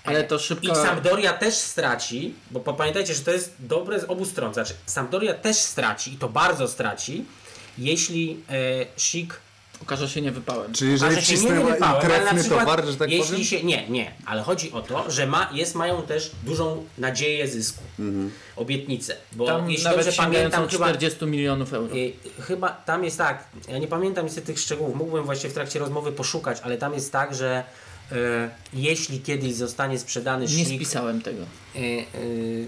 [0.07, 0.75] Ale to I szybko.
[0.75, 4.53] Sampdoria też straci, bo pamiętajcie, że to jest dobre z obu stron.
[4.53, 7.25] Znaczy, Sampdoria też straci i to bardzo straci,
[7.77, 9.39] jeśli e, Schick
[9.81, 10.73] Okaże się niewypałem.
[10.73, 13.43] Czyli jeżeli okaże się nie wcisnęła wypałem, ale na przykład, towar, że tak jeśli powiem?
[13.45, 17.83] się Nie, nie, ale chodzi o to, że ma, jest, mają też dużą nadzieję zysku,
[17.99, 18.31] Mhm.
[18.55, 19.15] obietnicę.
[19.31, 21.95] Bo Tam jeśli nawet dobrze sięgającą pamiętam, chyba 40 milionów euro.
[21.95, 25.79] Y, Chyba tam jest tak, ja nie pamiętam niestety tych szczegółów, mógłbym właśnie w trakcie
[25.79, 27.63] rozmowy poszukać, ale tam jest tak, że
[28.11, 28.15] y,
[28.73, 31.41] jeśli kiedyś zostanie sprzedany Nie Schlick, spisałem tego.
[31.75, 31.79] y,
[32.15, 32.67] y,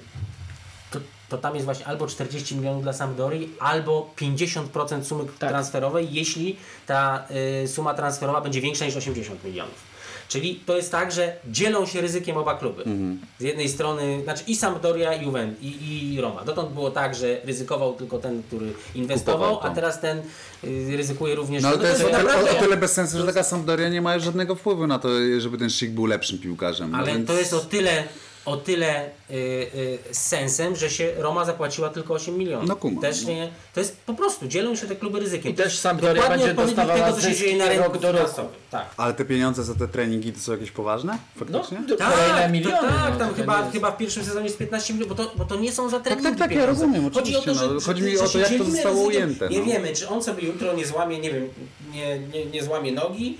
[1.30, 5.50] to, to tam jest właśnie albo 40 milionów dla Sampdorii, albo 50% sumy Tak.
[5.50, 6.56] transferowej, jeśli
[6.88, 7.26] ta
[7.64, 9.90] y, suma transferowa będzie większa niż 80 milionów.
[10.28, 12.84] Czyli to jest tak, że dzielą się ryzykiem oba kluby.
[12.84, 13.20] Mhm.
[13.40, 16.44] Z jednej strony, znaczy i Sampdoria, i Juven, i, i Roma.
[16.44, 19.64] Dotąd było tak, że ryzykował tylko ten, który inwestował, to.
[19.64, 20.18] a teraz ten
[20.64, 21.64] y, ryzykuje również.
[21.64, 23.90] No ale to jest o, tyle- naprawdę- o, o tyle bez sensu, że taka Sampdoria
[23.90, 26.92] nie ma żadnego wpływu na to, żeby ten Szyk był lepszym piłkarzem.
[26.92, 28.04] No Ale więc- to jest o tyle,
[28.46, 32.68] o tyle y, y, z sensem, że się Roma zapłaciła tylko 8 milionów.
[32.70, 33.02] No kumam.
[33.02, 35.52] Też nie, to jest po prostu, dzielą się te kluby ryzykiem.
[35.52, 38.12] I To też Sampdoria dokładnie będzie dostawała tego, co się dzieje na rynku rok do
[38.12, 38.42] roku.
[38.72, 38.86] Tak.
[38.98, 41.12] Ale te pieniądze za te treningi to są jakieś poważne?
[41.14, 41.88] No, Faktycznie?
[41.88, 42.78] d- Tak, kolejne to miliony.
[42.88, 45.32] tak, no, tam to chyba, jest- chyba w pierwszym sezonie jest 15 milionów, bo to,
[45.36, 46.72] bo to nie są za treningi tak, tak, ja pieniądze.
[46.86, 49.50] rozumiem, Chodzi o oczywiście, to, że, no, chodzi mi o to, jak to zostało ujęte,
[49.50, 49.66] Nie no.
[49.66, 51.50] wiemy, czy on sobie jutro nie złamie, nie wiem,
[51.94, 53.38] nie, nie, nie złamie nogi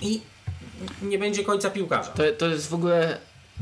[0.00, 0.20] i
[1.02, 2.10] nie będzie końca piłkarza.
[2.10, 3.18] To, to jest w ogóle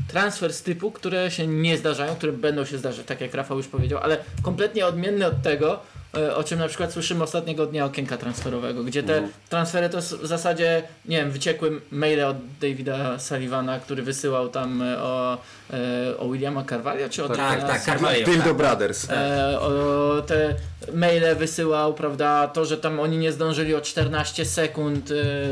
[0.07, 3.67] transfer z typu, które się nie zdarzają, które będą się zdarzać, tak jak Rafał już
[3.67, 5.79] powiedział, ale kompletnie odmienny od tego,
[6.17, 9.33] e, o czym na przykład słyszymy ostatniego dnia okienka transferowego, gdzie te Mhm.
[9.49, 15.01] transfery to w zasadzie, nie wiem, wyciekły maile od Davida Sullivana, który wysyłał tam e,
[15.01, 15.37] o,
[15.73, 18.25] e, o Williama Carvalho, czy o Tak, Davida tak, Carvalho.
[18.25, 18.53] Dildo tak.
[18.57, 19.09] Brothers.
[19.09, 20.55] E, o, te
[20.93, 25.07] maile wysyłał, prawda, to, że tam oni nie zdążyli o 14 sekund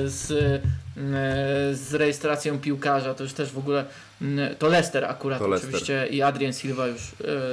[0.05, 0.27] z,
[1.73, 3.85] z rejestracją piłkarza, to już też w ogóle,
[4.21, 7.01] mm, to Leicester akurat To oczywiście i Adrian Silva już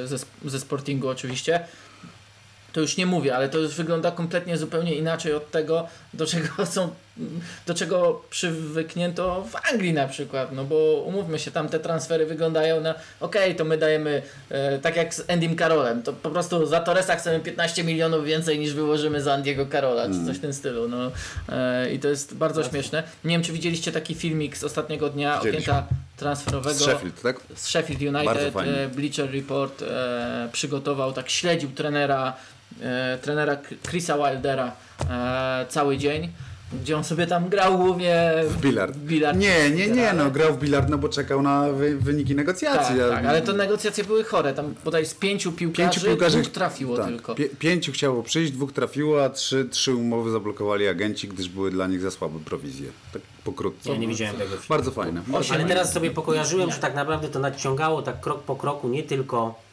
[0.03, 1.61] e, ze, ze Sportingu oczywiście.
[2.73, 6.67] To już nie mówię, ale to już wygląda kompletnie zupełnie inaczej od tego, do czego
[6.67, 6.91] są,
[7.67, 12.81] do czego przywyknięto w Anglii na przykład, no bo umówmy się, tam te transfery wyglądają
[12.81, 16.81] na okej, to my dajemy, e, tak jak z Endym Carolem, to po prostu za
[16.81, 20.89] Torresa chcemy 15 milionów więcej niż wyłożymy za Andiego Carola, czy coś w tym stylu,
[20.89, 21.11] no.
[21.49, 23.03] E, i to jest bardzo śmieszne.
[23.25, 26.79] Nie wiem, czy widzieliście taki filmik z ostatniego dnia okienka transferowego.
[26.79, 27.37] Z Sheffield, tak?
[27.55, 32.37] z Sheffield United e, Bleacher Report e, przygotował, tak śledził trenera,
[33.23, 34.73] trenera K- Chrisa Wildera
[35.11, 36.29] e, cały dzień,
[36.83, 38.97] gdzie on sobie tam grał głównie W bilard.
[38.97, 39.39] w bilard.
[39.39, 42.97] Nie, nie, nie, no grał w bilard, no bo czekał na wy, wyniki negocjacji.
[42.99, 46.53] Tak, tak, ale to negocjacje były chore, tam bodaj z pięciu piłkarzy, Pięciu piłkarzy dwóch
[46.53, 47.35] trafiło tak, tylko.
[47.35, 51.87] Pię, pięciu chciało przyjść, dwóch trafiło, a trzy, trzy umowy zablokowali agenci, gdyż były dla
[51.87, 52.89] nich za słabe prowizje.
[53.13, 53.91] Tak pokrótce.
[53.91, 54.65] Ja nie widziałem tego filmu.
[54.69, 55.23] Bardzo fajne.
[55.33, 59.03] Osiem Ale teraz sobie pokojarzyłem, że tak naprawdę to nadciągało tak krok po kroku nie
[59.03, 59.72] tylko e, e,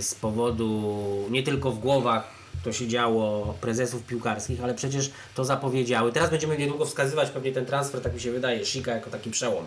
[0.00, 6.12] z powodu, nie tylko w głowach to się działo prezesów piłkarskich, ale przecież to zapowiedziały.
[6.12, 9.66] Teraz będziemy niedługo wskazywać pewnie ten transfer, tak mi się wydaje, Sika jako taki przełom.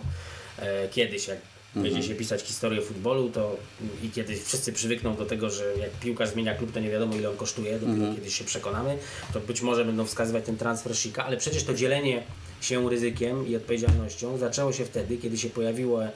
[0.59, 1.37] E, kiedyś, jak
[1.75, 3.57] będzie się pisać historię futbolu, to
[4.03, 7.29] i kiedy wszyscy przywykną do tego, że jak piłkarz zmienia klub, to nie wiadomo ile
[7.29, 8.97] on kosztuje, dopiero kiedyś się przekonamy,
[9.33, 12.23] to być może będą wskazywać ten transfer Sika, ale przecież to dzielenie
[12.61, 16.09] się ryzykiem i odpowiedzialnością zaczęło się wtedy, kiedy się pojawiły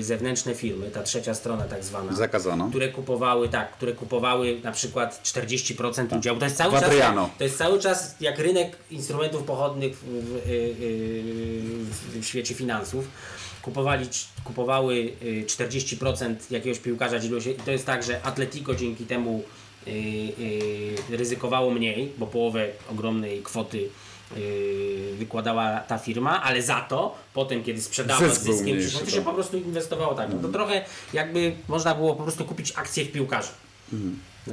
[0.00, 2.68] zewnętrzne firmy, ta trzecia strona tak zwana, Zakazano.
[2.68, 6.38] które kupowały, tak, które kupowały na przykład 40% udziału.
[6.38, 6.90] To jest cały czas,
[7.38, 10.40] to jest cały czas jak rynek instrumentów pochodnych w, w,
[11.90, 13.08] w, w świecie finansów.
[13.62, 14.08] Kupowali,
[14.44, 19.42] kupowały y, 40% jakiegoś piłkarza dzieliło się i to jest tak, że Atletico dzięki temu
[19.86, 24.05] y, y, ryzykowało mniej, bo połowę ogromnej kwoty y,
[25.18, 29.32] wykładała ta firma, ale za to potem, kiedy sprzedała Zysk zyskiem, mniejszy, to się po
[29.32, 30.30] prostu inwestowało tak.
[30.32, 33.52] No to trochę jakby można było po prostu kupić akcje w piłkarzu.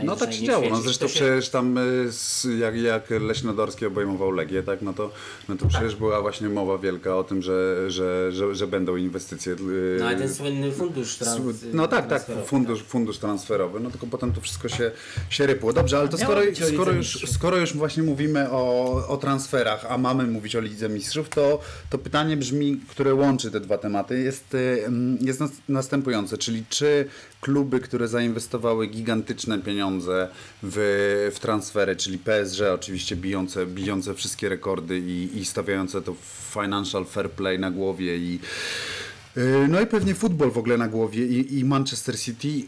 [0.03, 1.77] No tak się działo, no zresztą się- przecież tam
[2.07, 5.11] s- jak, jak Leśnodorskie obejmował Legię, tak, no to,
[5.49, 9.53] no to przecież była właśnie mowa wielka o tym, że, że, że, że będą inwestycje.
[9.53, 9.57] y,
[9.99, 11.41] No ale ten słynny fundusz trans,
[11.73, 14.91] No tak, tak, transferowy, fundusz, fundusz transferowy, no tylko potem to wszystko się,
[15.29, 15.73] się rypło.
[15.73, 16.41] Dobrze, ale to skoro,
[16.73, 21.29] skoro, już, skoro już właśnie mówimy o, o transferach, a mamy mówić o Lidze Mistrzów,
[21.29, 26.63] to, to pytanie brzmi, które łączy te dwa tematy, jest, mm, jest nas, następujące, czyli
[26.69, 27.05] czy
[27.41, 30.29] kluby, które zainwestowały gigantyczne pieniądze w,
[31.35, 36.15] w transfery, czyli PSG oczywiście bijące, bijące wszystkie rekordy i, i stawiające to
[36.53, 38.39] financial fair play na głowie i
[39.35, 42.47] Yy, No i pewnie futbol w ogóle na głowie i, i Manchester City.
[42.47, 42.65] Yy,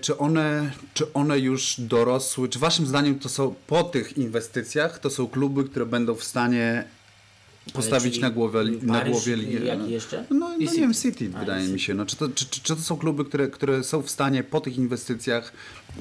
[0.00, 2.48] Czy one, czy one już dorosły?
[2.48, 6.84] Czy waszym zdaniem to są po tych inwestycjach to są kluby, które będą w stanie
[7.72, 9.58] postawić na głowę, na Paryż głowie ligę?
[9.60, 10.24] jaki jeszcze?
[10.30, 10.80] No, no I nie City.
[10.80, 11.84] wiem, City A, wydaje i mi City.
[11.86, 11.94] się.
[11.94, 14.76] No, czy, to, czy, czy to są kluby, które, które są w stanie po tych
[14.78, 15.52] inwestycjach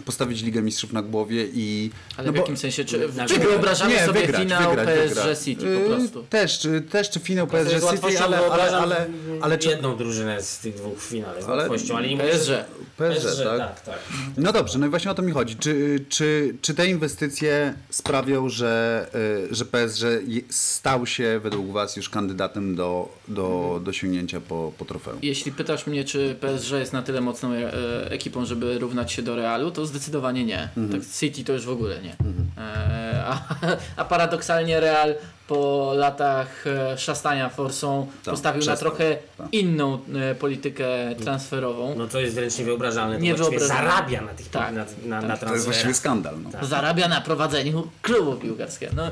[0.05, 1.91] postawić Ligę Mistrzów na głowie i...
[2.17, 2.85] Ale no w bo- jakim sensie?
[2.85, 5.39] Czy, Na- czy wyobrażamy nie, sobie wygrać, finał wygrać, PSG wygrać.
[5.39, 6.23] City po prostu?
[6.23, 9.07] Też, czy, też czy finał sobie PSG City, ale, ale, ale,
[9.41, 12.51] ale czy, jedną drużynę z tych dwóch w finale, z Ale- łatwością, ale nie PSG.
[12.97, 13.57] PSG, tak?
[13.57, 13.99] tak, tak.
[14.37, 15.55] No dobrze, no i właśnie o to mi chodzi.
[15.55, 19.07] Czy, czy, czy te inwestycje sprawią, że,
[19.51, 20.03] y, że PSG
[20.49, 25.17] stał się według Was już kandydatem do, do, do sięgnięcia po, po trofeum?
[25.21, 29.35] Jeśli pytasz mnie, czy PSG jest na tyle mocną e, ekipą, żeby równać się do
[29.35, 30.69] Realu, to zdecydowanie nie.
[30.91, 32.15] Tak City to już w ogóle nie.
[32.57, 33.41] E, a,
[34.01, 35.15] a paradoksalnie Real
[35.47, 39.47] po latach e, szastania forsą Tak, postawił na trochę tak.
[39.51, 40.85] inną e, politykę
[41.23, 41.95] transferową.
[41.97, 43.15] No to jest wręcz niewyobrażalne.
[43.15, 43.73] To Nie wyobrażalne.
[43.75, 46.35] zarabia na tych Tak, na, na, na To jest właściwie skandal.
[46.43, 46.49] No.
[46.49, 46.65] Tak.
[46.65, 48.93] zarabia na prowadzeniu klubu piłkarskiego.
[48.95, 49.07] No,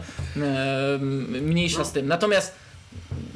[0.45, 0.97] e,
[1.41, 2.07] mniejsza z tym.
[2.07, 2.53] Natomiast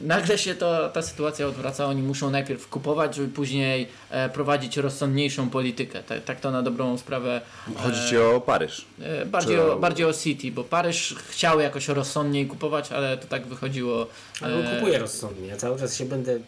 [0.03, 1.85] nagle się to, ta sytuacja odwraca.
[1.85, 6.03] Oni muszą najpierw kupować, żeby później e, prowadzić rozsądniejszą politykę.
[6.03, 7.41] Tak, tak to na dobrą sprawę.
[7.75, 8.85] Chodzi Ci o Paryż.
[9.01, 13.27] E, bardziej, Czy- o, bardziej o City, bo Paryż chciał jakoś rozsądniej kupować, ale to
[13.27, 14.07] tak wychodziło.
[14.41, 15.47] Ale e, kupuje rozsądnie.
[15.47, 16.39] Ja cały czas się będę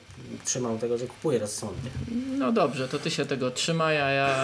[0.46, 1.90] trzymał tego, że kupuje rozsądnie.
[2.38, 4.36] No dobrze, to ty się tego trzymaj, a ja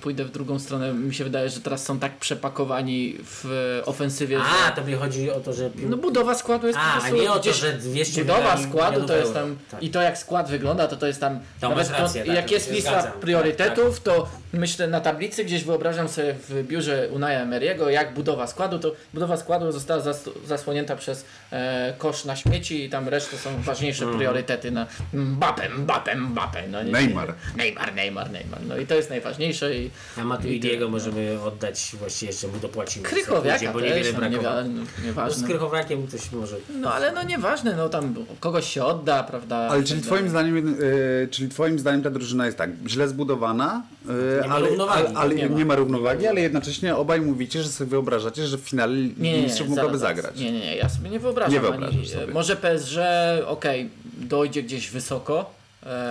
[0.00, 0.92] pójdę w drugą stronę.
[0.92, 3.44] Mi się wydaje, że teraz są tak przepakowani w
[3.86, 4.72] ofensywie, A, że...
[4.76, 5.70] tobie chodzi o to, że.
[5.88, 8.56] No budowa składu jest A, po a prostu nie o to, gdzieś- że 200 Budowa
[8.62, 9.82] składu to jest tam Tak.
[9.82, 12.54] i to jak skład wygląda, to to jest tam To nawet rację, tak, jak to
[12.54, 13.12] jest się lista zgadzam.
[13.20, 18.78] priorytetów, to myślę na tablicy gdzieś wyobrażam sobie w biurze Unaja Emery'ego jak budowa składu,
[18.78, 23.62] to budowa składu została zas zasłonięta przez e, kosz na śmieci i tam resztę są
[23.62, 24.18] ważniejsze Mhm.
[24.18, 26.68] priorytety na Mbappé, Mbappé, Mbappé.
[26.70, 27.34] No, nie, Neymar.
[27.56, 28.60] Neymar, Neymar, Neymar.
[28.68, 33.08] No i to jest najważniejsze i A Matuidiego możemy oddać, właściwie jeszcze mu dopłacimy.
[33.08, 34.62] Krychowiaka bo niewiele no, brakowało.
[34.62, 35.48] niewa- No, z nieważne.
[35.48, 36.56] Krychowiakiem coś może...
[36.80, 39.56] No ale no nieważne, no tam kogoś się odda, prawda?
[39.56, 40.52] Ale czyli twoim, dalej.
[40.52, 44.68] zdaniem, y, czyli twoim zdaniem ta drużyna jest tak źle zbudowana, y, Nie ma ale,
[44.90, 45.64] ale, ale Nie nie, ma.
[45.64, 45.76] ma.
[45.76, 50.36] równowagi, ale jednocześnie obaj mówicie, że sobie wyobrażacie, że w finale Nie, mistrzów mogłaby zagrać.
[50.40, 51.54] Nie, nie, ja sobie nie wyobrażam.
[51.54, 52.32] Nie wyobrażasz ani, sobie.
[52.32, 52.96] Może PSG,
[53.46, 55.57] okej, dojdzie gdzieś wysoko, e,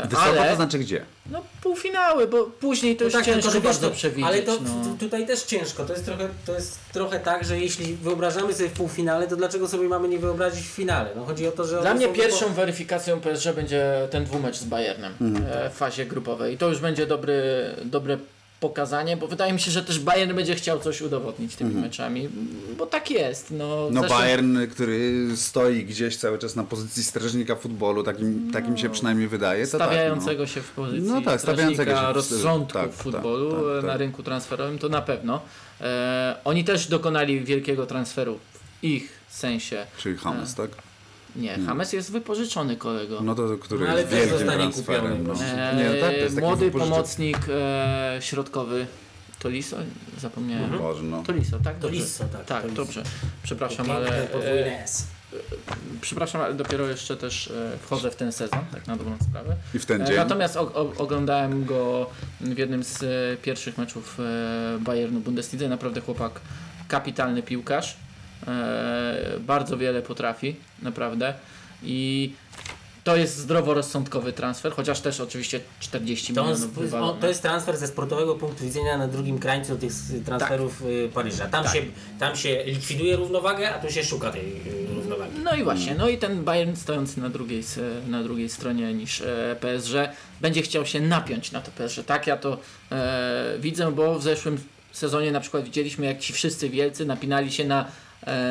[0.10, 1.06] Wysoko ale to znaczy gdzie?
[1.32, 4.26] no półfinały, bo później to już No tak, ciężko wiesz, bardzo to- przewidzieć.
[4.26, 4.96] Ale to no.
[5.00, 5.86] tutaj też ciężko.
[5.86, 9.68] To jest, trochę, to jest trochę tak, że jeśli wyobrażamy sobie w półfinale, to dlaczego
[9.68, 11.10] sobie mamy nie wyobrazić w finale?
[11.16, 15.13] No chodzi o to, że Dla mnie pierwszą weryfikacją PSG będzie ten dwumecz z Bayernem
[15.22, 15.46] Mhm.
[15.66, 16.54] e, w fazie grupowej.
[16.54, 17.44] I to już będzie dobry,
[17.86, 18.18] dobre
[18.60, 22.30] pokazanie, bo wydaje mi się, że też Bayern będzie chciał coś udowodnić tymi meczami,
[22.78, 23.52] bo tak jest.
[23.52, 23.93] No, Mhm.
[23.93, 28.89] No zresztą- Bayern, który stoi gdzieś cały czas na pozycji strażnika futbolu, takim, takim się
[28.89, 32.91] przynajmniej wydaje, to stawiającego tak, się w pozycji No tak, stawiającego się w- rozsądku tak,
[32.91, 34.00] w futbolu tak, tak, e, na tak.
[34.00, 35.41] rynku transferowym, to na pewno.
[35.82, 38.39] E, oni też dokonali wielkiego transferu
[38.82, 39.76] w ich sensie.
[39.96, 40.02] no.
[40.04, 40.70] Czyli Hamas, tak?
[41.38, 43.21] Nie, James jest wypożyczony kolego.
[43.21, 45.23] No to, który No, ale jest też wielkim zostanie kupiony No.
[45.23, 45.69] właśnie.
[45.69, 48.88] E, Nie, tak, to jest młody wypożyczek- pomocnik e, środkowy
[49.39, 49.78] Toliso?
[50.17, 50.78] Zapomniałem.
[50.78, 51.23] Boże, no.
[51.23, 51.80] Toliso, tak?
[51.80, 51.97] Dobrze.
[52.00, 53.04] Tolisso, tak, Tak, dobrze.
[53.43, 54.32] Przepraszam, Piękne ale.
[54.45, 54.86] E,
[56.02, 59.56] przepraszam, ale dopiero jeszcze też e, wchodzę w ten sezon, tak na dobrą sprawę.
[59.73, 60.15] I w ten E, dzień.
[60.15, 62.10] Natomiast o, o, oglądałem go
[62.41, 63.08] w jednym z e,
[63.41, 65.69] pierwszych meczów e, Bayernu Bundeslidze.
[65.69, 66.41] Naprawdę chłopak
[66.88, 67.97] kapitalny piłkarz.
[68.47, 71.34] E, bardzo wiele potrafi, naprawdę.
[71.84, 72.32] i
[73.04, 77.12] to jest zdroworozsądkowy transfer, chociaż też oczywiście 40 To, on, milionów wywalone.
[77.13, 79.91] on, to jest transfer ze sportowego punktu widzenia na drugim krańcu tych
[80.26, 81.47] transferów y, Paryża.
[81.47, 81.82] Tam, się,
[82.19, 85.32] tam się likwiduje równowagę, a tu się szuka tej y, równowagi.
[85.43, 87.63] No i właśnie, no i ten Bayern stojący na drugiej,
[88.08, 89.93] na drugiej stronie niż e, PSG
[90.41, 92.06] będzie chciał się napiąć na to PSG.
[92.06, 92.58] Tak ja to
[92.91, 94.58] e, widzę, bo w zeszłym
[94.91, 97.86] sezonie na przykład widzieliśmy jak ci wszyscy wielcy napinali się na,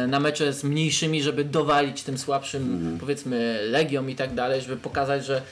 [0.08, 5.24] na mecze z mniejszymi, żeby dowalić tym słabszym powiedzmy Legiom i tak dalej, żeby pokazać,
[5.24, 5.42] że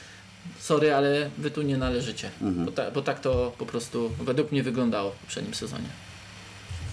[0.59, 2.29] sorry, ale wy tu nie należycie.
[2.41, 5.87] Bo, ta, bo tak to po prostu według mnie wyglądało w poprzednim sezonie.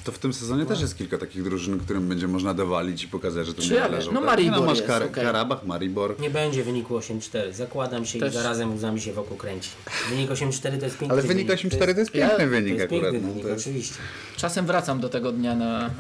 [0.05, 3.47] To w tym sezonie też jest kilka takich drużyn, którym będzie można dowalić i pokazać,
[3.47, 4.13] że to Czy nie należą.
[4.13, 4.27] no tak?
[4.27, 5.25] Maribor no, masz jest, Kar- okej.
[5.25, 6.21] Karabach, Maribor.
[6.21, 7.53] Nie będzie wyniku 8-4.
[7.53, 8.33] Zakładam się Też.
[8.33, 9.71] i zarazem łzami się wokół kręci.
[10.11, 12.85] Wynik 8-4 to jest piękny Ale wynik 8-4 to jest piękny Ja- To wynik jest
[12.85, 13.03] akurat.
[13.13, 13.95] piękny No, wynik, to jest oczywiście.
[14.37, 15.91] Czasem wracam do tego dnia na e,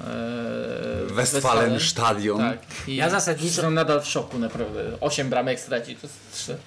[1.14, 2.38] Westfalen Stadion.
[2.38, 2.58] Tak.
[2.88, 4.84] I Ja zasadniczo- Jestem nadal w szoku, naprawdę.
[5.00, 6.08] Osiem bramek straci, to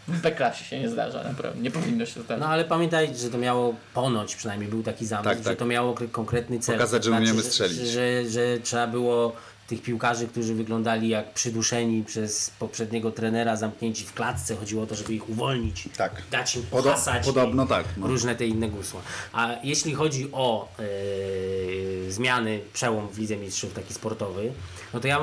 [0.08, 1.62] w B-klasie się nie zdarza, naprawdę.
[1.62, 2.42] Nie powinno się zdarzyć.
[2.42, 5.58] No ale pamiętaj, że to miało ponoć, przynajmniej był taki zamysł, Tak, że tak.
[5.58, 6.76] to miało kre- konkretny cel.
[6.76, 7.78] Pokazać, że To umiemy że, strzelić.
[7.78, 9.36] Że, że, że trzeba było
[9.68, 14.96] tych piłkarzy, którzy wyglądali jak przyduszeni przez poprzedniego trenera, zamknięci w klatce, chodziło o to,
[14.96, 16.22] żeby ich uwolnić, Tak.
[16.32, 18.08] dać im Podo- podobno tak, no.
[18.08, 19.02] Różne te inne gusła.
[19.34, 24.52] A jeśli chodzi o e, zmiany, przełom w Lidze Mistrzów taki sportowy,
[24.94, 25.20] no to ja,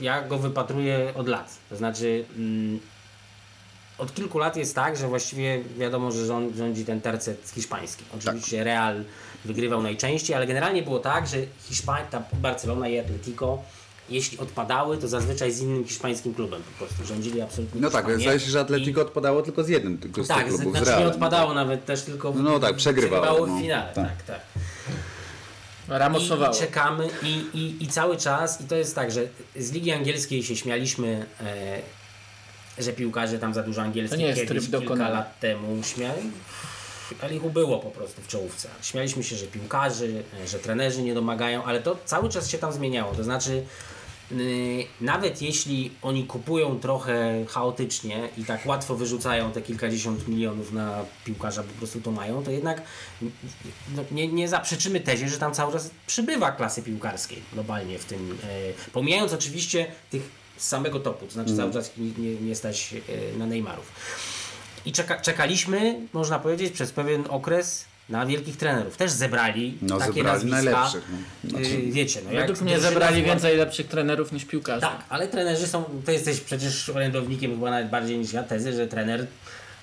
[0.00, 1.58] ja go wypatruję od lat.
[1.68, 2.24] To znaczy...
[2.36, 2.80] Mm,
[3.98, 8.04] od kilku lat jest tak, że właściwie wiadomo, że rząd, rządzi ten tercet hiszpański.
[8.18, 9.04] Oczywiście Real
[9.46, 11.36] wygrywał najczęściej, ale generalnie było tak, że
[11.68, 13.58] Hiszpań, ta Barcelona i Atletico,
[14.10, 17.04] jeśli odpadały, to zazwyczaj z innym hiszpańskim klubem po prostu.
[17.06, 20.28] Rządzili absolutnie No tak, zdaje się, że I- Atletico odpadało tylko z jednym tylko z
[20.28, 23.48] tak, tych klubów, z znaczy nie odpadało nawet też, tylko w- No tak, przegrywało, w
[23.50, 23.60] no.
[23.60, 23.92] finale.
[23.94, 24.04] Tak.
[24.08, 24.40] Tak, tak.
[25.88, 26.54] Ramosowało.
[26.54, 29.22] I, i czekamy i, i, i cały czas, i to jest tak, że
[29.56, 34.40] z Ligi Angielskiej się śmialiśmy, e, że piłkarze tam za dużo To angielskich nie jest
[34.40, 35.10] kiedyś, tryb kilka dokonany.
[35.14, 36.30] lat temu śmiali.
[37.22, 38.68] Ale ich ubyło po prostu w czołówce.
[38.82, 43.14] Śmialiśmy się, że piłkarzy, że trenerzy nie domagają, ale to cały czas się tam zmieniało.
[43.14, 43.62] To znaczy,
[44.30, 44.36] yy,
[45.00, 51.62] nawet jeśli oni kupują trochę chaotycznie i tak łatwo wyrzucają te kilkadziesiąt milionów na piłkarza,
[51.62, 52.82] po prostu to mają, to jednak
[53.96, 58.38] no, nie, nie zaprzeczymy tezie, że tam cały czas przybywa klasy piłkarskiej globalnie w tym.
[58.42, 62.94] E, pomijając oczywiście tych z samego topu, to znaczy cały czas nie, nie, stać
[63.34, 63.92] e, na Neymarów.
[64.86, 68.96] I czeka, czekaliśmy, można powiedzieć, przez pewien okres na wielkich trenerów.
[68.96, 70.56] Też zebrali No, takie zebrali nazwiska.
[70.72, 71.04] najlepszych,
[71.44, 71.50] no.
[71.50, 74.80] Znaczy- Yy, wiecie, no jak Według mnie zebrali więcej lepszych trenerów niż piłkarzy.
[74.80, 78.86] Tak, ale trenerzy są, to jesteś przecież orędownikiem chyba nawet bardziej niż ja tezy, że
[78.86, 79.26] trener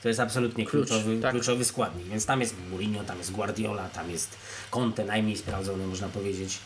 [0.03, 1.31] to jest absolutnie Klucz, kluczowy, tak.
[1.31, 2.07] kluczowy składnik.
[2.07, 4.37] Więc tam jest Mourinho, tam jest Guardiola, tam jest
[4.71, 6.57] Conte, najmniej sprawdzony można powiedzieć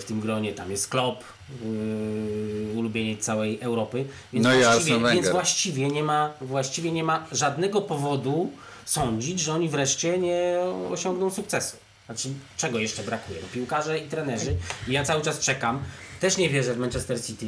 [0.00, 1.24] w tym gronie, tam jest Klopp,
[1.64, 4.04] yy, ulubieniec całej Europy.
[4.32, 8.50] Więc, No właściwie, więc właściwie nie ma, właściwie nie ma żadnego powodu
[8.84, 10.58] sądzić, że oni wreszcie nie
[10.90, 11.76] osiągną sukcesu.
[12.06, 13.38] Znaczy, czego jeszcze brakuje?
[13.42, 14.56] No, piłkarze i trenerzy.
[14.88, 15.82] I ja cały czas czekam.
[16.20, 17.46] Też nie wierzę w Manchester City.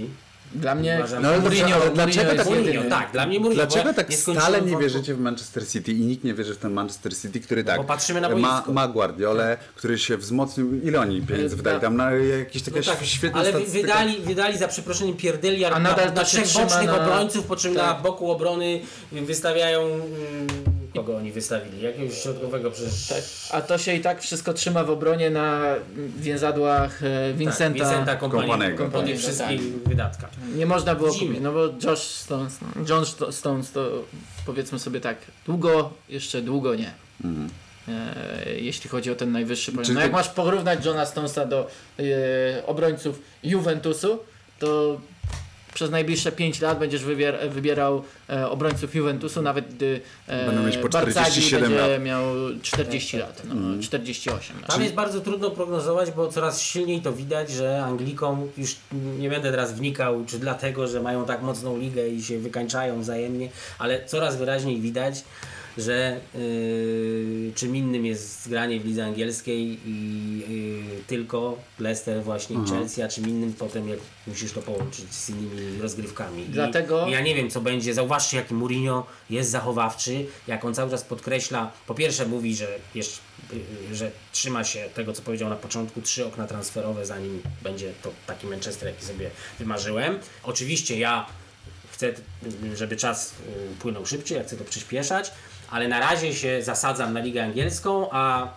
[0.54, 3.40] Dla mnie Uważam, No ale Mourinho, ale Mourinho dlaczego jest tak Mourinho, tak, dla mnie
[3.40, 3.66] Mourinho.
[3.66, 6.72] Dlaczego tak nie stale nie wierzycie w Manchester City i nikt nie wierzy w ten
[6.72, 11.56] Manchester City, który tak popatrzymy na ma, ma Guardiolę, który się wzmocnił, ile oni pieniędzy
[11.56, 11.76] wydali?
[11.76, 15.78] da- Tam na jakieś takie No tak, świetne ale wydali, wydali za przeproszeniem pierdyliard A
[15.78, 18.02] na, nadal na się trzech bocznych na- obrońców, po czym na Tak.
[18.02, 18.80] boku obrony
[19.12, 19.82] wystawiają...
[19.86, 20.46] mm,
[20.94, 21.82] Kogo oni wystawili?
[21.82, 23.06] Jakiegoś środkowego przecież...
[23.08, 23.18] Tak.
[23.50, 25.62] A to się i tak wszystko trzyma w obronie na
[26.18, 27.00] więzadłach
[27.34, 27.78] Vincenta.
[27.78, 28.86] Tak, Vincenta Kompaniego.
[28.86, 29.06] Po tak.
[29.06, 30.30] tych wszystkich wydatkach.
[30.56, 34.04] Nie można było kupić, no bo Josh Stones, no, John Sto- Stones to
[34.46, 36.92] powiedzmy sobie tak, długo, jeszcze długo nie.
[37.88, 39.84] E, jeśli chodzi o ten najwyższy poziom.
[39.84, 44.18] Czyli No jak to- masz porównać Johna Stonesa do e, obrońców Juventusu,
[44.58, 45.00] to
[45.74, 50.76] przez najbliższe 5 lat będziesz wybier- wybierał e, obrońców Juventusu, nawet gdy e, Będą mieć
[50.76, 52.02] po Barzagli 47 będzie lat.
[52.02, 52.22] miał
[52.62, 54.56] 40 lat, no, 48.
[54.60, 54.66] No.
[54.66, 58.76] Tam jest bardzo trudno prognozować, bo coraz silniej to widać, że Anglikom, już
[59.18, 63.48] nie będę teraz wnikał, czy dlatego, że mają tak mocną ligę i się wykańczają wzajemnie,
[63.78, 65.24] ale coraz wyraźniej widać,
[65.78, 70.38] że yy, czym innym jest granie w lidze angielskiej i
[70.96, 75.30] yy, tylko Leicester właśnie i Chelsea, a czym innym potem jak musisz to połączyć z
[75.30, 76.44] innymi rozgrywkami.
[76.48, 80.90] Dlatego- I ja nie wiem co będzie, zauważcie jaki Mourinho jest zachowawczy, jak on cały
[80.90, 83.20] czas podkreśla, po pierwsze mówi, że jeszcze
[83.92, 88.10] y, że trzyma się tego, co powiedział na początku, trzy okna transferowe, zanim będzie to
[88.26, 90.18] taki Manchester, jaki sobie wymarzyłem.
[90.42, 91.26] Oczywiście ja
[91.92, 95.30] chcę, y, żeby czas y, płynął szybciej, ja chcę to przyspieszać,
[95.70, 98.48] ale na razie się zasadzam na Ligę Angielską, a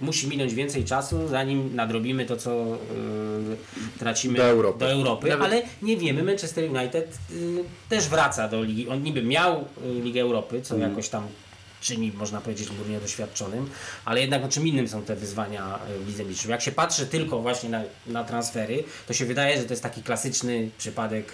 [0.00, 3.56] musi minąć więcej czasu, zanim nadrobimy to, co yy,
[3.98, 4.78] tracimy Do Europy.
[4.78, 5.28] do Europy.
[5.28, 8.88] Nawet- Ale nie wiemy, Manchester United yy, też wraca do ligi.
[8.88, 10.90] On niby miał yy, Ligę Europy, co Mhm.
[10.92, 11.26] jakoś tam
[11.80, 13.70] czyni, można powiedzieć, Mourinho doświadczonym,
[14.04, 16.50] ale jednak o czym innym są te wyzwania yy, w Lidze Mistrzów.
[16.50, 20.02] Jak się patrzy tylko właśnie na, na transfery, to się wydaje, że to jest taki
[20.02, 21.32] klasyczny przypadek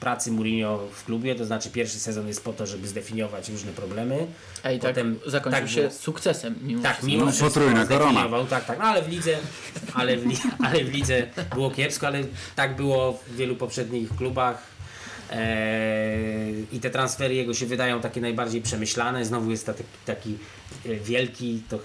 [0.00, 4.26] pracy Mourinho w klubie, to znaczy pierwszy sezon jest po to, żeby zdefiniować różne problemy.
[4.62, 6.54] A i tak Potem zakończył tak się sukcesem.
[6.62, 8.10] Mimo Tak, mimo No, wszystko potrójna korona.
[8.10, 9.38] zdefiniował, Tak, tak, no ale w lidze,
[9.94, 12.24] ale w, li, ale w lidze było kiepsko, ale
[12.56, 14.62] tak było w wielu poprzednich klubach.
[15.30, 19.24] Eee, I te transfery jego się wydają takie najbardziej przemyślane.
[19.24, 20.38] Znowu jest taki, taki
[20.86, 21.78] e, wielki, to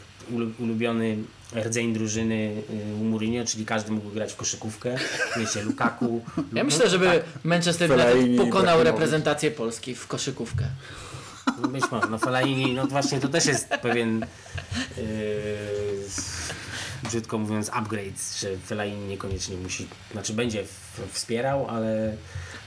[0.60, 1.18] ulubiony
[1.56, 2.62] rdzeń drużyny
[3.02, 4.98] u Mourinho, czyli każdy mógł grać w koszykówkę.
[5.38, 6.26] Wiecie, Lukaku.
[6.54, 10.66] Ja myślę, żeby Manchester Fellaini, United pokonał reprezentację Polski w koszykówkę.
[11.62, 14.26] No być może, no Fellaini, no właśnie to też jest pewien
[14.98, 15.04] yy,
[17.04, 20.64] brzydko mówiąc upgrade, że Fellaini niekoniecznie musi, znaczy będzie
[21.12, 22.16] wspierał, ale,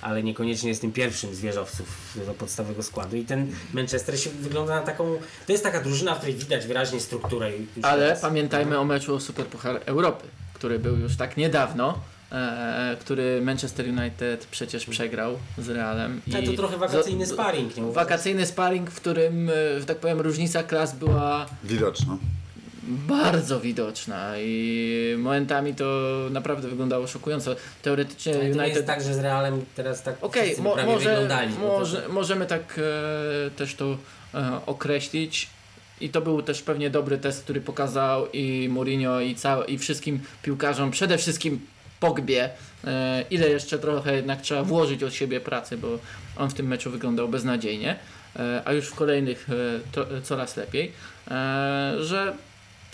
[0.03, 4.75] ale niekoniecznie jest tym pierwszym z wieżowców do podstawowego składu i ten Manchester się wygląda
[4.75, 5.17] na taką,
[5.47, 7.51] to jest taka drużyna, w której widać wyraźnie strukturę
[7.83, 8.21] Ale teraz.
[8.21, 11.99] pamiętajmy o meczu o Superpuchar Europy, który był już tak niedawno,
[12.33, 16.21] e, który Manchester United przecież przegrał z Realem.
[16.35, 17.83] Ale to trochę wakacyjny sparring, nie?
[17.83, 22.19] Wakacyjny sparring, w którym, e, że tak powiem, różnica klas była Widoczno.
[22.89, 25.85] Bardzo widoczna i momentami to
[26.31, 27.57] naprawdę wyglądało szokująco.
[27.83, 31.29] Teoretycznie Ale to United jest tak, że z Realem teraz tak wszyscy mo- może,
[31.61, 32.81] bo to- może, możemy tak
[33.47, 33.97] e, też to
[34.35, 35.49] e, określić.
[36.01, 40.21] I to był też pewnie dobry test, który pokazał i Mourinho i, cał, i wszystkim
[40.43, 41.61] piłkarzom, przede wszystkim
[42.01, 42.51] Pogbie,
[42.85, 45.99] e, ile jeszcze trochę jednak trzeba włożyć od siebie pracy, bo
[46.37, 47.97] on w tym meczu wyglądał beznadziejnie,
[48.37, 49.53] e, a już w kolejnych e,
[49.93, 50.93] to, coraz lepiej,
[51.31, 52.35] e, że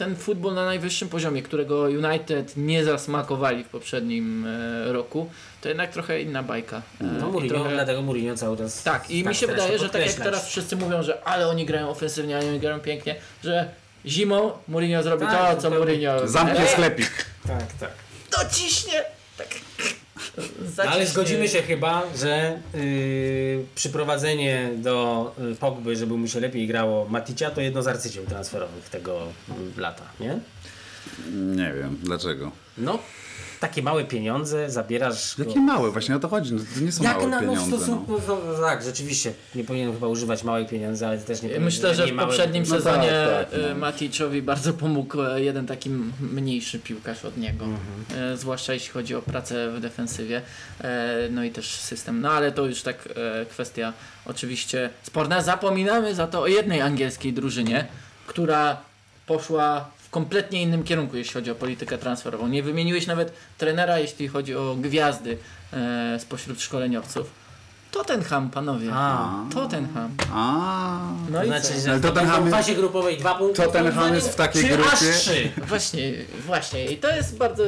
[0.01, 5.31] ten futbol na najwyższym poziomie, którego United nie zasmakowali w poprzednim e, roku,
[5.61, 6.83] to jednak trochę inna bajka.
[7.01, 10.07] E, No Mourinho, trochę- dlatego Mourinho cały czas tak, i mi się wydaje, że tak
[10.07, 13.69] jak teraz wszyscy mówią, że ale oni grają ofensywnie, ale oni grają pięknie, że
[14.07, 17.27] zimą Mourinho zrobi Tak, to, co to- Mourinho Zamknie e, sklepik.
[17.47, 17.91] Tak, tak.
[18.39, 19.05] dociśnie!
[19.39, 19.49] Tak.
[20.37, 20.91] No, Zaciśnie.
[20.91, 27.07] ale zgodzimy się chyba, że yy, przyprowadzenie do y, Pogby, żeby mu się lepiej grało
[27.09, 29.21] Maticia, to jedno z arcydzieł transferowych tego
[29.77, 30.39] lata, nie?
[31.35, 32.51] Nie wiem, dlaczego.
[32.79, 32.99] No,
[33.61, 35.45] takie małe pieniądze, zabierasz go...
[35.45, 36.55] Jakie małe, właśnie o to chodzi.
[36.55, 37.71] No, to nie są Jak małe na no, pieniądze.
[37.71, 37.77] No.
[37.77, 38.37] stosunku, no.
[38.67, 42.13] tak, rzeczywiście, nie powinien chyba używać małych pieniędzy, ale też nie powinien Myślę, że w
[42.13, 43.69] małe- poprzednim No sezonie tak, tak, no.
[43.69, 45.91] e, Maticzowi bardzo pomógł e, jeden taki
[46.21, 47.65] mniejszy piłkarz od niego.
[47.65, 48.33] Mhm.
[48.33, 50.43] E, Zwłaszcza jeśli chodzi o pracę w defensywie.
[50.81, 52.21] E, No i też system.
[52.21, 53.09] No ale to już tak
[53.51, 53.93] kwestia
[54.27, 55.43] oczywiście sporna.
[55.43, 57.87] Zapominamy za to o jednej angielskiej drużynie,
[58.27, 58.77] która
[59.27, 62.49] poszła kompletnie innym kierunku, jeśli chodzi o politykę transferową.
[62.49, 65.39] Nie wymieniłeś nawet trenera, jeśli chodzi o gwiazdy
[65.73, 67.31] e, spośród szkoleniowców.
[67.91, 68.89] Tottenham, panowie.
[68.93, 69.35] A.
[69.55, 70.11] Tottenham.
[70.33, 70.99] A,
[71.31, 71.91] No To i znaczy, co?
[71.91, 73.63] Ale w Tottenham jest- fazie grupowej dwa punkty.
[73.63, 75.51] Tottenham jest w takiej czy grupie- aż trzy.
[75.67, 76.13] Właśnie,
[76.47, 76.87] właśnie.
[76.87, 77.65] I to jest bardzo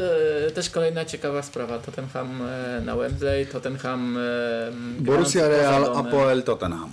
[0.47, 1.79] e, też kolejna ciekawa sprawa.
[1.79, 4.17] Tottenham e, na Wembley, Tottenham.
[4.17, 4.21] E,
[5.03, 6.07] Borussia grający poza Real, domem.
[6.07, 6.91] Apoel, Tottenham.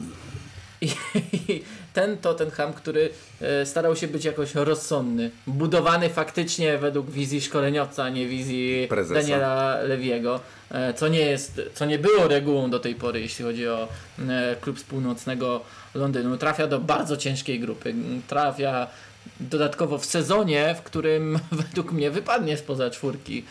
[0.82, 0.92] I
[1.94, 3.10] ten Tottenham, który
[3.42, 9.22] e, starał się być jakoś rozsądny, budowany faktycznie według wizji szkoleniowca, a nie wizji Prezesa.
[9.22, 10.40] Daniela Lewiego,
[10.72, 13.88] e, co nie jest, co nie było regułą do tej pory, jeśli chodzi o
[14.30, 15.62] e, klub z północnego
[15.96, 16.38] Londynu.
[16.38, 17.94] Trafia do bardzo ciężkiej grupy.
[18.28, 18.88] Trafia
[19.40, 23.46] dodatkowo w sezonie, w którym według mnie wypadnie spoza czwórki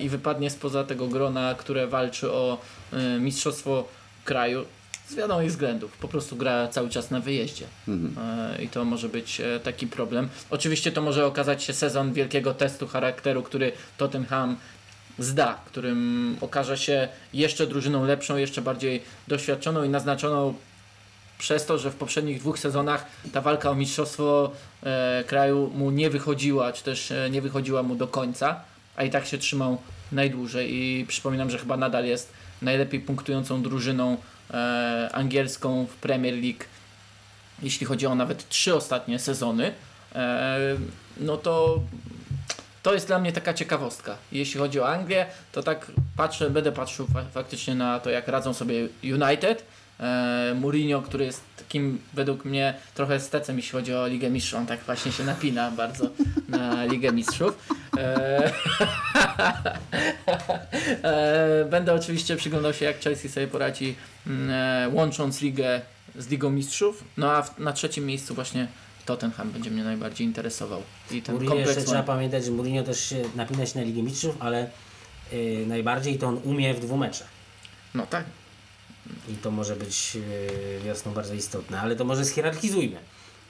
[0.00, 2.58] i wypadnie spoza tego grona, które walczy o
[3.20, 3.88] mistrzostwo
[4.24, 4.64] kraju.
[5.08, 5.98] Z wiadomych względów.
[5.98, 7.66] Po prostu gra cały czas na wyjeździe.
[7.88, 10.28] E, I to może być e, taki problem.
[10.50, 14.56] Oczywiście to może okazać się sezon wielkiego testu charakteru, który Tottenham
[15.18, 20.54] zda, którym okaże się jeszcze drużyną lepszą, jeszcze bardziej doświadczoną i naznaczoną
[21.38, 24.50] przez to, że w poprzednich dwóch sezonach ta walka o mistrzostwo
[24.82, 28.60] e, kraju mu nie wychodziła, czy też nie wychodziła mu do końca,
[28.96, 29.78] a i tak się trzymał
[30.12, 32.32] najdłużej i przypominam, że chyba nadal jest
[32.62, 34.16] najlepiej punktującą drużyną
[35.12, 36.64] angielską w Premier League,
[37.62, 39.72] jeśli chodzi o nawet trzy ostatnie sezony,
[40.14, 40.58] e,
[41.16, 41.80] no to
[42.82, 44.16] to jest dla mnie taka ciekawostka.
[44.32, 45.86] Jeśli chodzi o Anglię, to tak
[46.16, 49.64] patrzę, będę patrzył fa- faktycznie na to, jak radzą sobie United.
[50.00, 54.58] E, Mourinho, który jest takim według mnie trochę stecem, jeśli chodzi o Ligę Mistrzów.
[54.58, 56.10] On tak właśnie się napina bardzo
[56.48, 57.68] na Ligę Mistrzów.
[57.96, 58.52] E,
[61.02, 63.94] e, będę oczywiście przyglądał się, jak Chelsea sobie poradzi,
[64.26, 65.80] mm, łącząc ligę
[66.16, 67.04] z Ligą Mistrzów.
[67.16, 68.68] No a na trzecim miejscu właśnie
[69.06, 70.82] Tottenham będzie mnie najbardziej interesował.
[71.10, 72.06] I ten Mourinho jeszcze kompleks trzeba ma...
[72.06, 74.70] pamiętać, że Mourinho też się napina się na Ligę Mistrzów, ale
[75.32, 77.28] y, najbardziej to on umie w dwumeczach.
[77.94, 78.24] No tak.
[79.28, 82.96] I to może być y, wiosną bardzo istotne, ale to może schierarchizujmy.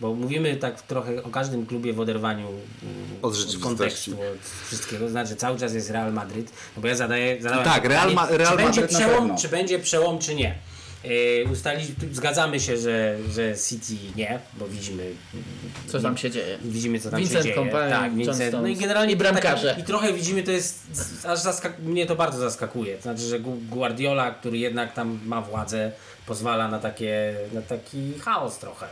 [0.00, 2.52] Bo mówimy tak trochę o każdym klubie w oderwaniu y,
[3.22, 3.62] Od rzeczywistości.
[3.62, 5.08] kontekstu, od wszystkiego.
[5.08, 6.50] Znaczy cały czas jest Real Madryt.
[6.76, 9.36] No bo ja zadaję, zadałem Tak, Real pytanie, Ma- Real czy, będzie Madryt na przełom,
[9.36, 10.54] czy będzie przełom, czy nie.
[11.04, 15.10] Yy, zgadzamy się, że, że City nie, bo widzimy
[15.86, 16.58] Co tam się dzieje?
[16.64, 17.54] Widzimy, co tam Vincent się dzieje.
[17.56, 18.52] Kompany, tak, Vincent.
[18.52, 19.76] No i generalnie I bramkarze.
[19.80, 20.78] I trochę widzimy, to jest,
[21.26, 22.96] aż zaskak- mnie to bardzo zaskakuje.
[22.96, 25.92] To znaczy, że Gu- Guardiola, który jednak tam ma władzę,
[26.26, 28.86] pozwala na, takie, na taki chaos trochę.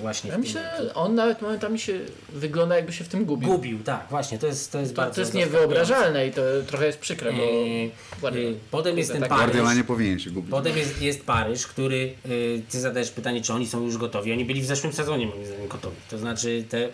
[0.00, 3.48] Właśnie Ja myślę, on nawet momentami się wygląda jakby się w tym gubił.
[3.48, 6.86] Gubił, tak, właśnie, to jest, to jest To, bardzo to jest niewyobrażalne i to trochę
[6.86, 7.90] jest przykre, bo Eee,
[8.24, 9.44] eee, potem jest ten tak- Paryż.
[9.44, 10.50] Guardiola nie powinien się gubić.
[10.50, 14.32] Potem jest, jest Paryż, który, y, ty zadajesz pytanie, czy oni są już gotowi.
[14.32, 15.96] Oni byli w zeszłym sezonie moim zdaniem gotowi.
[16.10, 16.84] To znaczy te...
[16.86, 16.90] Y,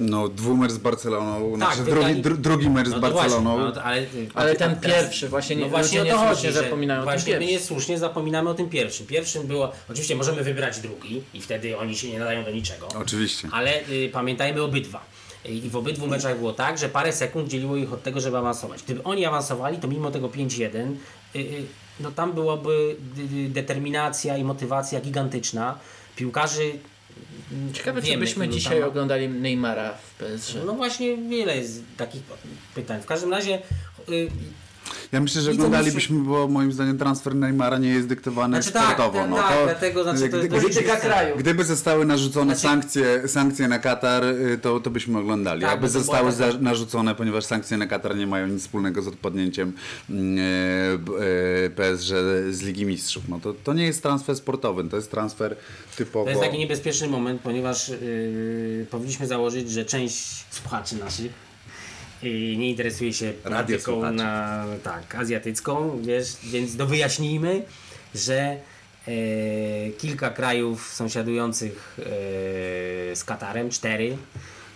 [0.00, 3.56] No, dwumer z Barceloną, Tak, znaczy drugi, dru, drugi mecz z no Barceloną.
[3.56, 6.28] Właśnie, no, ale, y, Ale ten a teraz- pierwszy, właśnie nie, No właśnie o niesłusznie
[6.28, 7.60] chodzi, że zapominają o tym właśnie my pierwszym.
[7.60, 9.06] niesłusznie zapominamy o tym pierwszym.
[9.06, 13.48] Pierwszym było, oczywiście możemy wybrać drugi i wtedy oni się nie nadają do niczego, Oczywiście.
[13.52, 15.04] ale y, pamiętajmy obydwa.
[15.44, 18.82] I w obydwu meczach było tak, że parę sekund dzieliło ich od tego, żeby awansować.
[18.82, 20.96] Gdyby oni awansowali, to mimo tego 5-1,
[21.36, 21.64] y, y,
[22.00, 25.78] no tam byłaby y, y, determinacja i motywacja gigantyczna.
[26.16, 26.72] Piłkarzy
[27.72, 30.54] Ciekawe, czy wiemy, byśmy ilu tam dzisiaj oglądali Neymara w PSG.
[30.66, 32.22] No właśnie wiele jest takich
[32.74, 33.02] pytań.
[33.02, 33.62] W każdym razie
[34.08, 34.28] y,
[35.12, 38.84] Ja myślę, że I oglądalibyśmy, bo moim zdaniem transfer Neymara nie jest dyktowany Znaczy tak,
[38.84, 39.18] sportowo.
[39.18, 41.36] tak, no, tak, to, dlatego, znaczy, to jest polityka kraju.
[41.36, 45.60] Gdyby zostały narzucone Znaczy- sankcje, sankcje na Katar, y, to, to byśmy oglądali.
[45.60, 49.72] Tak, Aby zostały za, narzucone, ponieważ sankcje na Katar nie mają nic wspólnego z odpadnięciem
[50.10, 52.14] e, e, PSG
[52.50, 53.28] z Ligi Mistrzów.
[53.28, 55.56] No to, to nie jest transfer sportowy, to jest transfer
[55.96, 56.24] typowo...
[56.24, 61.45] To jest taki niebezpieczny moment, ponieważ yy, powinniśmy założyć, że część słuchaczy naszych
[62.22, 67.62] yy, nie interesuje się polityką na tak, azjatycką, wiesz, więc do wyjaśnijmy,
[68.14, 68.56] że
[69.06, 69.14] yy,
[69.98, 72.04] kilka krajów sąsiadujących yy,
[73.16, 74.16] z Katarem, cztery,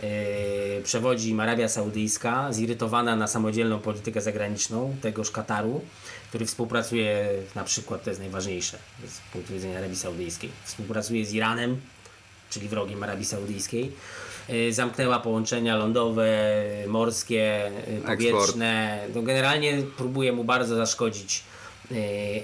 [0.03, 5.81] yy, przewodzi im Arabia Saudyjska, zirytowana na samodzielną politykę zagraniczną tegoż Kataru,
[6.29, 8.79] który współpracuje na przykład, to jest najważniejsze
[9.09, 11.81] z punktu widzenia Arabii Saudyjskiej, współpracuje z Iranem,
[12.51, 13.93] czyli wrogiem Arabii Saudyjskiej.
[14.53, 18.99] Y, Zamknęła połączenia lądowe, morskie, y, powietrzne.
[19.15, 21.43] No generalnie próbuje mu bardzo zaszkodzić
[21.93, 21.95] y,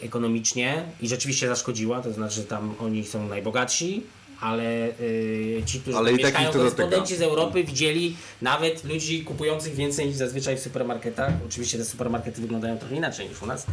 [0.03, 4.03] ekonomicznie i rzeczywiście zaszkodziła, to znaczy tam oni są najbogatsi,
[4.41, 10.07] ale y, ci, którzy Ale i mieszkają, korespondenci z Europy widzieli nawet ludzi kupujących więcej
[10.07, 11.33] niż zazwyczaj w supermarketach.
[11.47, 13.67] Oczywiście te supermarkety wyglądają trochę inaczej niż u nas.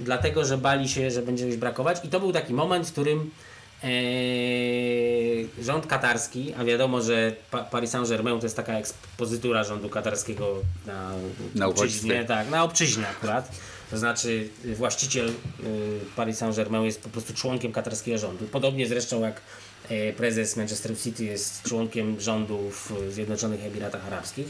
[0.00, 2.04] Dlatego, że bali się, że będzie coś brakować.
[2.04, 3.30] I to był taki moment, w którym
[5.62, 11.12] rząd katarski, a wiadomo, że pa Paris Saint-Germain to jest taka ekspozytura rządu katarskiego na,
[11.54, 13.50] Na obczyźnie, tak, na obczyźnie akurat.
[13.90, 15.32] To znaczy y, właściciel y,
[16.16, 18.44] Paris Saint-Germain jest po prostu członkiem katarskiego rządu.
[18.52, 19.40] Podobnie zresztą jak
[19.88, 24.46] e, prezes Manchester City jest członkiem rządu w Zjednoczonych Emiratach Arabskich.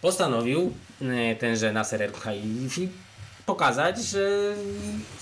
[0.00, 2.88] Postanowił e, tenże Nasser El-Khalifi
[3.54, 4.54] pokazać, że,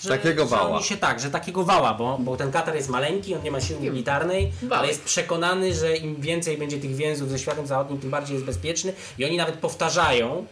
[0.03, 0.71] że, Takiego że wała.
[0.77, 3.61] oni się tak, że takiego wała, bo, bo ten Katar jest maleńki, on nie ma
[3.61, 4.79] siły militarnej, Wałek.
[4.79, 8.47] ale jest przekonany, że im więcej będzie tych więzów ze światem zachodnim, tym bardziej jest
[8.47, 10.47] bezpieczny i oni nawet powtarzają,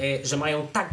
[0.00, 0.90] e, że mają tak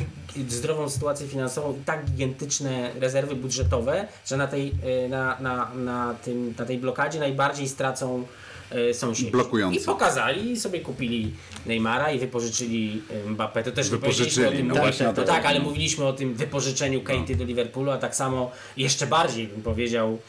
[0.48, 4.72] zdrową sytuację finansową i tak gigantyczne rezerwy budżetowe, że na tej,
[5.06, 8.26] e, na, na, na, tym, na tej blokadzie najbardziej stracą
[8.72, 9.32] e, sąsiedzi.
[9.32, 9.80] Blokujący.
[9.80, 11.34] I pokazali, i sobie kupili
[11.66, 13.64] Neymara i wypożyczyli e, Mbappé.
[13.64, 17.02] To też Wypożyczyli, o tym, no tak, właśnie to tak, ale mówiliśmy o tym wypożyczeniu
[17.02, 20.20] Katy do Liverpoolu, a tak samo jeszcze bardziej bym powiedział,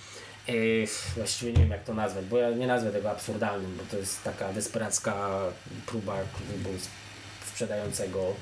[0.49, 0.53] e,
[1.17, 4.25] właściwie nie wiem jak to nazwać, bo ja nie nazwę tego absurdalnym, bo to jest
[4.25, 5.43] taka desperacka
[5.87, 6.79] próba klubu
[7.53, 8.35] sprzedającego,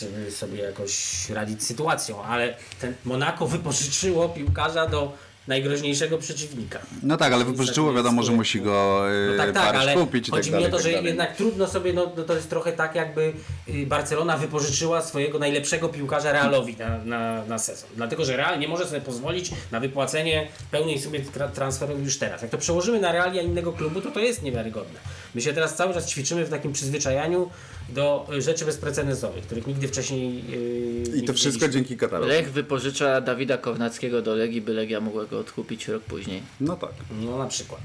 [0.00, 5.12] żeby sobie jakoś radzić z sytuacją, ale ten Monaco wypożyczyło piłkarza do
[5.48, 6.78] najgroźniejszego przeciwnika.
[7.02, 10.30] No tak, ale wypożyczyło, wiadomo, że musi go No tak, tak, Paryż ale kupić i
[10.30, 11.06] tak chodzi mi o to, tak że dalej.
[11.06, 13.32] jednak trudno sobie, no, no to jest trochę tak jakby
[13.68, 17.90] y, Barcelona wypożyczyła swojego najlepszego piłkarza Realowi na, na, na sezon.
[17.96, 22.42] Dlatego, że Real nie może sobie pozwolić na wypłacenie pełnej sumy tra- transferowej już teraz.
[22.42, 25.00] Jak to przełożymy na realia innego klubu, to to jest niewiarygodne.
[25.34, 27.50] My się teraz cały czas ćwiczymy w takim przyzwyczajaniu
[27.88, 32.28] do y, rzeczy bezprecedensowych, których nigdy wcześniej yy, I to wszystko dzięki Katarowi.
[32.28, 36.42] Lech wypożycza Dawida Kownackiego do Legii, by Legia mogła go odkupić rok później.
[36.60, 36.90] No tak.
[37.20, 37.80] No na przykład.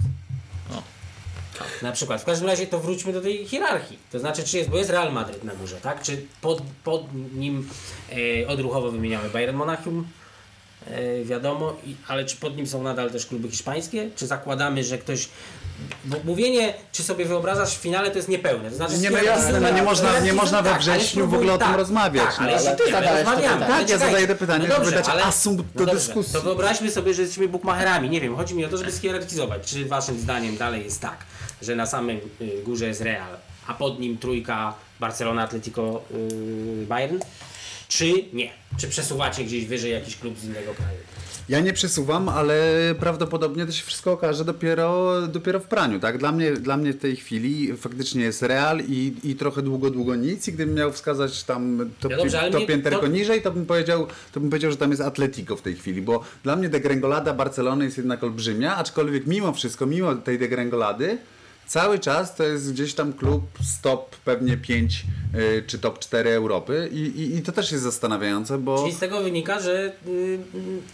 [0.71, 0.83] O.
[1.81, 2.21] Na przykład.
[2.21, 3.97] W każdym razie to wróćmy do tej hierarchii.
[4.11, 6.01] To znaczy, czy jest, bo jest Real Madryt na górze, tak?
[6.01, 7.69] Czy pod, pod nim
[8.43, 10.07] e, odruchowo wymieniamy Bayern Monachium,
[10.87, 14.09] e, wiadomo, i, ale czy pod nim są nadal też kluby hiszpańskie?
[14.15, 15.29] Czy zakładamy, że ktoś...
[16.05, 18.69] Bo mówienie, czy sobie wyobrażasz w finale, to jest niepełne.
[18.69, 21.35] To znaczy, Nie, no jasne, no nie można- nie można we tak, wrześniu w spróbuj-
[21.35, 23.65] ogóle o tym tak, rozmawiać, Tak, no, ale, ale ty zadałeś to pytanie.
[23.67, 26.33] Tak, ja zadaję to pytanie, no żeby dobrze, dać ale, asumpt do no dobrze, dyskusji.
[26.33, 28.09] To wyobraźmy sobie, że jesteśmy bukmacherami.
[28.09, 29.65] Nie wiem, chodzi mi o to, żeby schierarchizować.
[29.71, 31.17] Czy waszym zdaniem dalej jest tak,
[31.61, 36.01] że na samym y, górze jest Real, a pod nim trójka Barcelona, Atletico,
[36.81, 37.19] y, Bayern?
[37.87, 38.49] Czy nie?
[38.77, 40.97] Czy przesuwacie gdzieś wyżej jakiś klub z innego kraju?
[41.49, 42.55] Ja nie przesuwam, ale
[42.99, 46.17] prawdopodobnie to się wszystko okaże dopiero, dopiero w praniu, tak?
[46.17, 50.15] Dla mnie, dla mnie w tej chwili faktycznie jest Real i, i trochę długo, długo
[50.15, 53.65] nic i gdybym miał wskazać tam to, No dobrze, to pięterko to- niżej, to bym,
[53.65, 57.33] powiedział, to bym powiedział, że tam jest Atletico w tej chwili, bo dla mnie degrengolada
[57.33, 61.17] Barcelony jest jednak olbrzymia, aczkolwiek mimo wszystko, mimo tej degrengolady,
[61.67, 65.03] Cały czas to jest gdzieś tam klub z top pewnie 5
[65.35, 68.81] y, czy top 4 Europy i, i, i to też jest zastanawiające, bo...
[68.83, 70.09] Czyli z tego wynika, że y,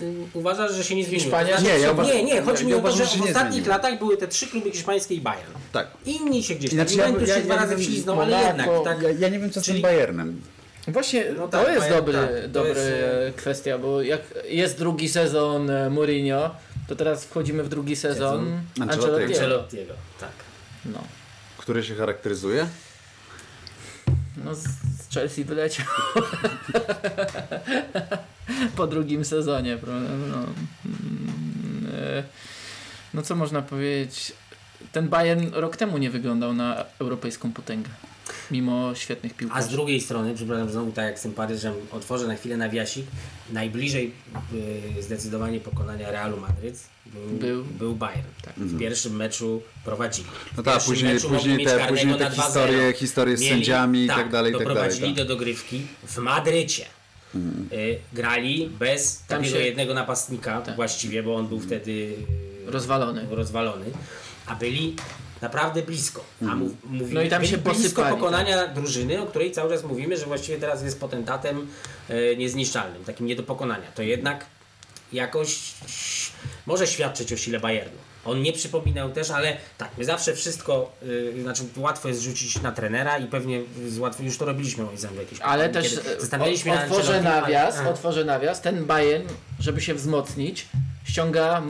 [0.02, 1.32] y, y, uważasz, że się nie zmieniło.
[1.32, 3.68] Hiszpania- znaczy, Nie, ja uważam- nie, nie, chodzi ja mi o to, że w ostatnich
[3.68, 5.52] latach były te trzy kluby hiszpańskie i Bayern.
[5.72, 5.88] Tak.
[6.06, 8.42] Inni się gdzieś tam, ja- Juventus ja- się dwa ja nie razy wiem, wśliznął, ale
[8.48, 8.70] jednak.
[8.84, 10.42] Tak, Ja, ja nie wiem co z Czyli- tym Bayernem.
[10.88, 15.10] Właśnie No tak, to jest Bayern, dobry, tak, dobry jest, kwestia, bo jak jest drugi
[15.10, 16.56] sezon e, Mourinho,
[16.88, 19.34] to teraz wchodzimy w drugi sezon Sezon Ancelottiego.
[19.34, 20.30] Ancelottiego, tak.
[20.86, 21.00] No.
[21.58, 22.68] Który się charakteryzuje?
[24.38, 25.86] no z, z Chelsea wyleciał
[28.78, 29.78] po drugim sezonie.
[29.78, 30.10] prawda?
[30.10, 30.36] No,
[30.86, 32.24] Mm, e,
[33.14, 34.34] no co można powiedzieć?
[34.92, 37.90] Ten Bayern rok temu nie wyglądał na europejską potęgę.
[38.52, 39.70] Mimo świetnych A z piłkarzy.
[39.70, 43.06] drugiej strony, przepraszam, znowu tak jak z tym Paryżem, otworzę na chwilę nawiasik,
[43.52, 44.12] najbliżej
[45.00, 47.64] y, zdecydowanie pokonania Realu Madryt był, Był.
[47.64, 48.28] był, Bayern.
[48.42, 48.54] Tak.
[48.56, 50.28] W pierwszym meczu prowadzili.
[50.54, 52.36] W No tak, później, później te, później te na 2-0.
[52.44, 54.76] historie, historie z Mieli- sędziami i tak dalej, i tak dalej.
[54.76, 55.16] doprowadzili Tak.
[55.16, 56.86] do dogrywki w Madrycie.
[57.36, 60.76] Y, grali bez Tam takiego się- jednego napastnika Tak.
[60.76, 62.16] właściwie, bo on był wtedy y,
[62.72, 63.28] Rozwalony.
[63.32, 63.86] rozwalony,
[64.46, 64.96] a byli
[65.44, 66.24] naprawdę blisko.
[66.50, 69.84] A mów, mówimy, No i tam się blisko posypali, pokonania drużyny, o której cały czas
[69.84, 71.68] mówimy, że właściwie teraz jest potentatem
[72.10, 73.92] e, niezniszczalnym, takim nie do pokonania.
[73.96, 74.46] To jednak
[75.14, 75.74] jakoś
[76.66, 77.98] może świadczyć o sile Bayernu.
[78.26, 82.72] On nie przypominał też, ale tak, my zawsze wszystko, y, znaczy łatwo jest rzucić na
[82.72, 86.84] trenera i pewnie z łatwo, już to robiliśmy moim zdaniem jakieś Ale też e, zastanawialiśmy
[86.84, 88.62] otworzę ale- nawias, otworzę nawias.
[88.62, 89.28] Ten Bayern,
[89.60, 90.68] żeby się wzmocnić,
[91.04, 91.62] ściąga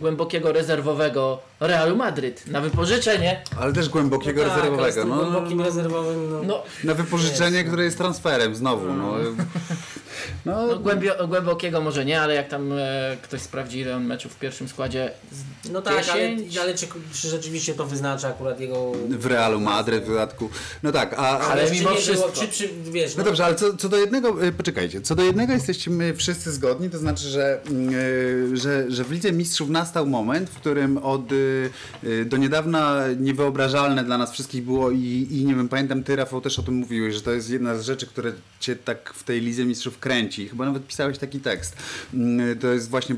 [0.00, 3.42] głębokiego rezerwowego Realu Madryt na wypożyczenie.
[3.60, 5.04] Ale też głębokiego No tak, rezerwowego.
[5.04, 8.92] No, głębokim rezerwowym, no, No, na wypożyczenie, które jest transferem znowu.
[8.94, 9.14] No,
[10.46, 14.32] no, no głębio, głębokiego może nie, ale jak tam e, ktoś sprawdzi ile on meczów
[14.32, 18.60] w pierwszym składzie z No tak, ale, 10, ale czy, czy rzeczywiście to wyznacza akurat
[18.60, 18.92] jego...
[19.08, 20.50] w Realu Madryt w dodatku.
[20.82, 22.28] No tak, a, Ale czy mimo wszystko.
[22.28, 25.22] Było, czy, czy, wiesz, No dobrze, ale co, co do jednego, y, poczekajcie, co do
[25.22, 27.60] jednego jesteśmy wszyscy zgodni, to znaczy, że,
[27.92, 31.70] y, że, że w Lidze Mistrzów nastał moment, w którym od y,
[32.26, 36.58] do niedawna niewyobrażalne dla nas wszystkich było i, i nie wiem, pamiętam ty Rafał też
[36.58, 39.64] o tym mówiłeś, że to jest jedna z rzeczy, które cię tak w tej Lidze
[39.64, 40.48] Mistrzów kręci.
[40.48, 41.76] Chyba nawet pisałeś taki tekst.
[42.14, 43.16] Y, To jest właśnie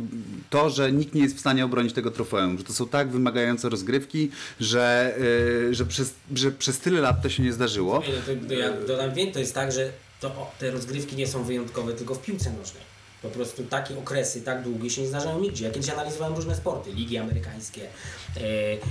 [0.51, 3.69] to, że nikt nie jest w stanie obronić tego trofeum, że to są tak wymagające
[3.69, 4.31] rozgrywki,
[4.61, 5.15] że,
[5.71, 8.03] y, że, przez, że przez tyle lat to się nie zdarzyło.
[8.49, 12.15] No ja dodam więcej, to jest tak, że to, te rozgrywki nie są wyjątkowe tylko
[12.15, 12.83] w piłce nożnej.
[13.23, 15.65] Po prostu takie okresy tak długie się nie zdarzają nigdzie.
[15.65, 17.83] Ja kiedyś analizowałem różne sporty, ligi amerykańskie.
[17.83, 18.41] E,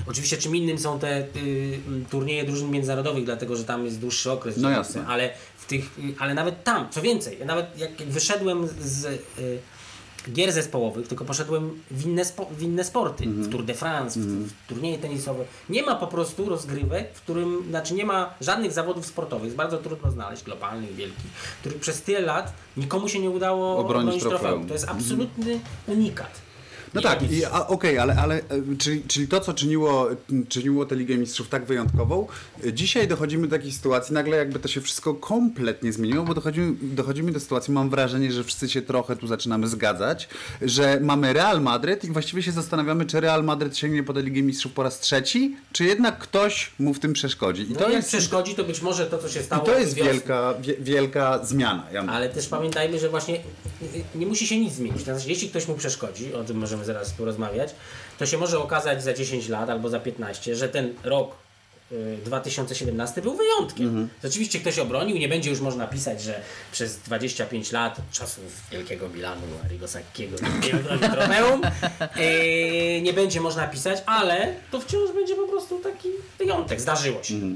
[0.07, 1.25] oczywiście czym innym są te y,
[2.09, 4.57] turnieje drużyn międzynarodowych, dlatego że tam jest dłuższy okres.
[4.57, 5.07] No jasne.
[5.07, 5.29] Ale,
[5.69, 9.59] tych, y, ale nawet tam, co więcej, ja nawet jak wyszedłem z y,
[10.31, 14.23] gier zespołowych, tylko poszedłem w inne, spo, w inne sporty, w Tour de France, w,
[14.23, 15.45] w turnieje tenisowe.
[15.69, 19.77] Nie ma po prostu rozgrywek, w którym, znaczy nie ma żadnych zawodów sportowych, jest bardzo
[19.77, 24.41] trudno znaleźć, globalnych, wielkich, których przez tyle lat nikomu się nie udało Obronić obronić, trofeum.
[24.41, 24.67] trofeum.
[24.67, 26.48] To jest absolutny unikat.
[26.93, 27.19] No tak,
[27.67, 28.41] okej, ale, ale e,
[28.77, 30.07] czyli, czyli to, co czyniło,
[30.49, 32.27] czyniło tę Ligę Mistrzów tak wyjątkową,
[32.73, 37.31] dzisiaj dochodzimy do takiej sytuacji, nagle jakby to się wszystko kompletnie zmieniło, bo dochodzimy, dochodzimy
[37.31, 40.29] do sytuacji, mam wrażenie, że wszyscy się trochę tu zaczynamy zgadzać,
[40.61, 44.41] że mamy Real Madryt i właściwie się zastanawiamy, czy Real Madryt sięgnie po tę Ligę
[44.41, 47.61] Mistrzów po raz trzeci, czy jednak ktoś mu w tym przeszkodzi.
[47.61, 49.79] I No to jak jest, przeszkodzi, to być może to, co się stało i to
[49.79, 51.87] jest wielka, wie, wielka zmiana.
[51.93, 52.01] Ja.
[52.01, 53.39] Ale też pamiętajmy, że właśnie
[54.15, 55.03] nie musi się nic zmienić.
[55.03, 57.75] To znaczy, jeśli ktoś mu przeszkodzi, o tym możemy zaraz porozmawiać,
[58.19, 61.35] to się może okazać za 10 lat albo za 15, że ten rok
[61.91, 64.09] y, 2017 był wyjątkiem.
[64.23, 69.41] Rzeczywiście ktoś obronił, nie będzie już można pisać, że przez 25 lat czasów Wielkiego Milanu,
[69.65, 71.61] Arrigo Sacchiego nie obronił trofeum,
[72.17, 76.81] y, nie będzie można pisać, ale to wciąż będzie po prostu taki wyjątek.
[76.81, 77.35] Zdarzyło się.
[77.35, 77.55] Yy,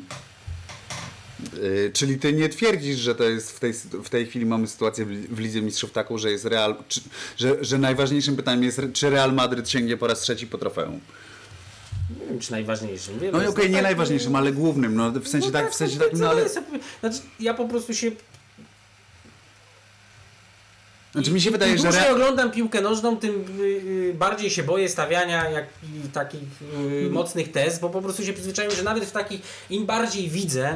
[1.94, 3.74] czyli ty nie twierdzisz, że to jest w tej,
[4.04, 7.02] w tej chwili mamy sytuację w, Lidze Mistrzów taką, że jest Real, czy,
[7.38, 11.00] że, że najważniejszym pytaniem jest, czy Real Madryt sięgnie po raz trzeci po trofeum?
[12.20, 13.20] Nie wiem, czy najważniejszym.
[13.20, 15.98] Wiem, No okej, nie tak- najważniejszym, ale głównym, no w sensie No tak, w sensie
[16.00, 16.42] no co ale...
[16.42, 16.60] jest?
[17.00, 18.12] Znaczy, ja po prostu się
[21.14, 21.84] Znaczy mi się wydaje, Im że...
[21.84, 25.66] dłużej oglądam piłkę nożną, tym y, y, bardziej się boję stawiania jak,
[26.06, 26.50] y, takich
[27.06, 30.76] y, mocnych tez, bo po prostu się przyzwyczaiłem, że nawet w takich, im bardziej widzę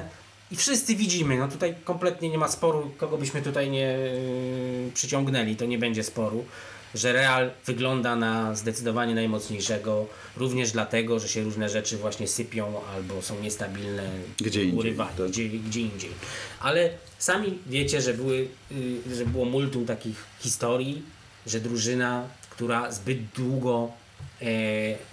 [0.52, 5.56] i wszyscy widzimy, no tutaj kompletnie nie ma sporu, kogo byśmy tutaj nie y, przyciągnęli,
[5.56, 6.46] to nie będzie sporu,
[6.96, 13.22] że Real wygląda na zdecydowanie najmocniejszego, również dlatego, że się różne rzeczy właśnie sypią albo
[13.22, 14.04] są niestabilne,
[14.38, 15.28] Gdzie indziej, tak.
[15.30, 16.12] gdzie, gdzie indziej.
[16.60, 16.90] Ale
[17.20, 21.04] sami wiecie, że, były, y, że było multum takich historii,
[21.48, 23.92] że drużyna, która zbyt długo,
[24.42, 24.46] e,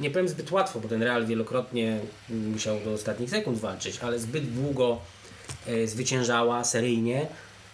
[0.01, 4.53] nie powiem zbyt łatwo, bo ten Real wielokrotnie musiał do ostatnich sekund walczyć, ale zbyt
[4.53, 5.01] długo
[5.87, 7.27] zwyciężała seryjnie,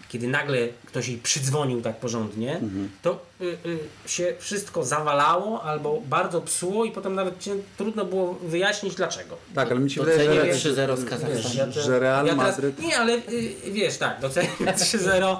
[0.09, 2.91] kiedy nagle ktoś jej przydzwonił tak porządnie, Mhm.
[3.03, 3.79] to y, y,
[4.09, 9.37] się wszystko zawalało albo bardzo psuło i potem nawet cię, trudno było wyjaśnić dlaczego.
[9.55, 10.71] tak, ale mi się wydaje, Docenię że...
[10.71, 11.55] 3-0 z Wiesz, Kazachstanu.
[11.57, 15.37] ja te- Że Real ja teraz, Madryt- Nie, ale y, wiesz, tak, doceniam 3-0.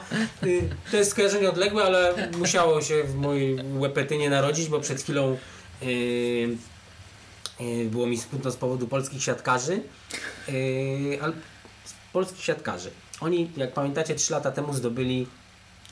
[0.47, 5.37] Y, to jest skojarzenie odległe, ale musiało się w mojej łepetynie narodzić, bo przed chwilą
[5.83, 5.87] y,
[7.61, 9.83] y, było mi smutno z powodu polskich siatkarzy.
[10.49, 11.33] Y, ale
[12.13, 12.91] polskich siatkarzy.
[13.21, 15.27] Oni, jak pamiętacie, 3 lata temu zdobyli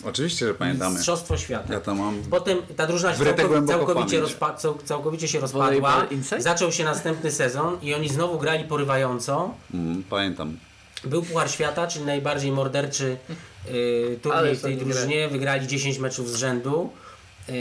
[0.05, 0.95] Oczywiście, że pamiętamy.
[0.95, 1.73] Mistrzostwo Świata.
[1.75, 2.23] Ja to mam...
[2.31, 4.35] Potem ta drużyna się całkowicie, całkowicie, pamięć.
[4.35, 6.07] rozpa- cał- całkowicie się rozpadła.
[6.39, 9.55] Zaczął się następny sezon i oni znowu grali porywająco.
[9.75, 10.59] Mm, pamiętam.
[11.05, 13.17] Był Puchar Świata, czyli najbardziej morderczy
[13.69, 15.29] yy, Ale turniej w tej drużynie.
[15.29, 16.91] Wygrali 10 meczów z rzędu.
[17.49, 17.55] Yy,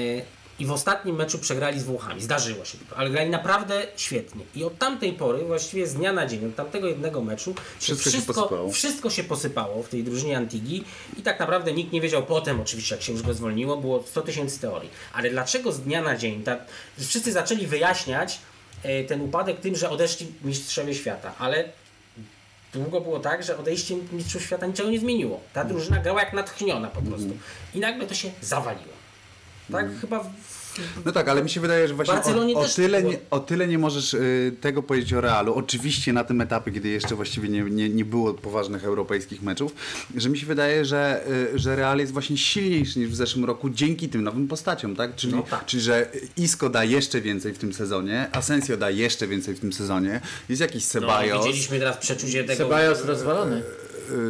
[0.59, 2.21] I w ostatnim meczu przegrali z Włochami.
[2.21, 4.45] Zdarzyło się tylko, ale grali naprawdę świetnie.
[4.55, 8.03] I od tamtej pory, właściwie z dnia na dzień, od tamtego jednego meczu, się Wszystko
[8.03, 8.71] się wszystko, posypało.
[8.71, 10.83] wszystko się posypało w tej drużynie Antigi
[11.17, 14.21] i tak naprawdę nikt nie wiedział potem, oczywiście jak się już go zwolniło, było 100
[14.21, 14.89] tysięcy teorii.
[15.13, 16.43] Ale dlaczego z dnia na dzień?
[16.43, 16.65] Tak,
[16.99, 18.39] wszyscy zaczęli wyjaśniać
[18.83, 21.69] e, ten upadek tym, że odeszli mistrzowie świata, ale
[22.73, 25.41] długo było tak, że odejście mistrzów świata niczego nie zmieniło.
[25.53, 27.37] Ta drużyna grała jak natchniona po prostu.
[27.75, 28.97] I nagle to się zawaliło.
[29.71, 30.27] Tak chyba w,
[31.05, 33.77] No tak, ale mi się wydaje, że właśnie o, o, tyle, nie, o tyle nie
[33.77, 35.53] możesz y, tego powiedzieć o Realu.
[35.53, 39.75] Oczywiście na tym etapie, kiedy jeszcze właściwie nie, nie, nie było poważnych europejskich meczów,
[40.15, 41.23] że mi się wydaje, że,
[41.55, 45.15] y, że Real jest właśnie silniejszy niż w zeszłym roku dzięki tym nowym postaciom, tak?
[45.15, 45.65] Czyli, No tak.
[45.65, 49.73] czyli że Isco da jeszcze więcej w tym sezonie, Asensio da jeszcze więcej w tym
[49.73, 52.57] sezonie, jest jakiś no, Ceballos, widzieliśmy teraz przeczucie tego.
[52.57, 53.63] Ceballos rozwalony.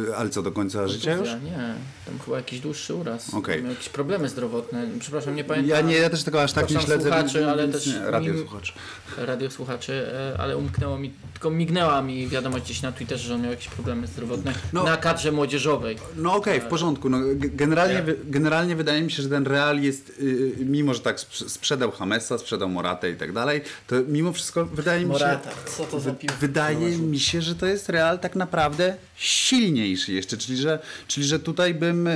[0.08, 1.28] Y, ale co, do końca życia już?
[1.28, 1.74] Nie,
[2.06, 3.34] tam chyba jakiś dłuższy uraz.
[3.34, 3.62] Okej.
[3.62, 4.86] Miał jakieś problemy zdrowotne.
[5.00, 5.70] Przepraszam, nie pamiętam.
[5.70, 7.02] Ja nie, ja też tego aż tak nie śledzę.
[7.10, 8.72] słuchaczy, ale też nie, radio mi- słuchaczy.
[9.16, 13.50] radiosłuchaczy, e, ale umknęło mi, tylko mignęła mi wiadomość gdzieś na Twitterze, że on miał
[13.50, 14.84] jakieś problemy zdrowotne No.
[14.84, 15.96] na kadrze młodzieżowej.
[16.16, 17.08] No okej, w porządku.
[17.08, 21.48] No, generalnie, generalnie wydaje mi się, że ten Real jest, y, mimo że tak sprz-
[21.48, 25.12] sprzedał Hamesa, sprzedał Moratę i tak dalej, to mimo wszystko wydaje mi się...
[25.24, 26.36] Morata, co to za piłka?
[26.40, 31.38] Wydaje mi się, że to jest Real tak naprawdę silniejszy jeszcze, czyli że, czyli że
[31.40, 32.10] tutaj bym, y,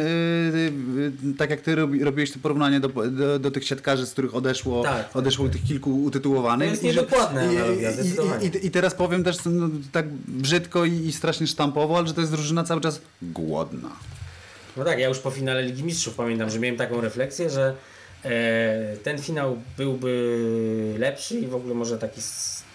[1.32, 4.34] y, tak jak ty robi, robiłeś to porównanie do, do, do tych siatkarzy, z których
[4.34, 6.68] odeszło, Tak, tak, odeszło tych kilku utytułowanych.
[6.68, 8.46] To jest niedokładna i- analogia, i-.
[8.46, 12.20] I, i, teraz powiem też no, tak brzydko i, i strasznie sztampowo, ale że to
[12.20, 13.90] jest drużyna cały czas głodna.
[14.76, 17.74] No tak, ja już po finale Ligi Mistrzów pamiętam, że miałem taką refleksję, że
[18.24, 22.20] e, ten finał byłby lepszy i w ogóle może taki,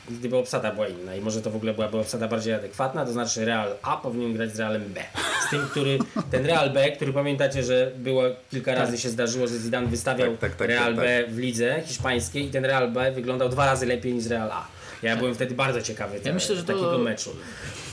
[0.09, 3.45] gdyby obsada była inna i może to w ogóle byłaby obsada bardziej adekwatna, to znaczy
[3.45, 5.03] Real A powinien grać z Realem B.
[5.47, 5.99] Z tym, który,
[6.31, 10.39] ten Real B, który pamiętacie, że było kilka razy się zdarzyło, że Zidane wystawiał Tak,
[10.39, 13.85] tak, tak, Real tak, B w lidze hiszpańskiej i ten Real B wyglądał dwa razy
[13.85, 14.67] lepiej niż Real A.
[15.03, 17.35] Ja byłem wtedy bardzo ciekawy te, myślę, że to- takiego meczu.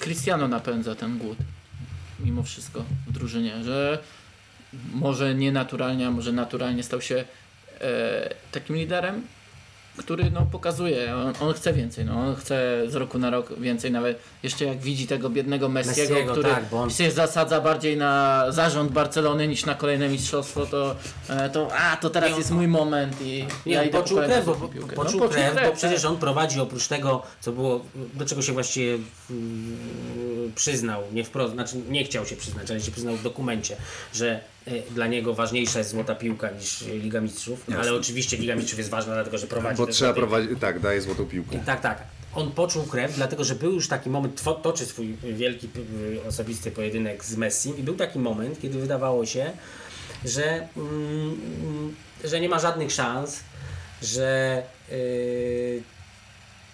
[0.00, 1.38] Cristiano napędza ten głód.
[2.20, 3.98] Mimo wszystko w drużynie, że
[4.92, 7.24] może nienaturalnie, a może naturalnie stał się
[7.80, 9.22] e, takim liderem,
[9.96, 13.90] który no, pokazuje, on, on chce więcej, no, on chce z roku na rok więcej,
[13.90, 17.96] nawet jeszcze jak widzi tego biednego Messiego, Messiego, który tak, bo on- się zasadza bardziej
[17.96, 20.96] na zarząd Barcelony niż na kolejne mistrzostwo, to,
[21.28, 24.24] e, to a, to teraz on- jest mój moment i Nie, ja idę poczuł po
[24.24, 24.96] krew, bo, piłkę.
[24.96, 25.72] poczuł No, krew, bo tak.
[25.72, 27.84] przecież on prowadzi oprócz tego, co było,
[28.14, 28.98] do czego się właściwie
[29.30, 33.76] mm, przyznał, nie wprost, znaczy nie chciał się przyznać, ale się przyznał w dokumencie,
[34.14, 34.40] że
[34.90, 38.90] dla niego ważniejsza jest złota piłka niż e, Liga Mistrzów, ale oczywiście Liga Mistrzów jest
[38.90, 41.58] ważna, dlatego że prowadzi Bo trzeba prowadzić, tak, daje złotą piłkę.
[41.66, 42.02] tak, tak.
[42.34, 45.68] On poczuł krew, dlatego że był już taki moment, toczy swój wielki
[46.28, 49.52] osobisty pojedynek z Messi i był taki moment, kiedy wydawało się,
[50.24, 51.94] że, mm,
[52.24, 53.40] że nie ma żadnych szans,
[54.02, 55.82] że yy,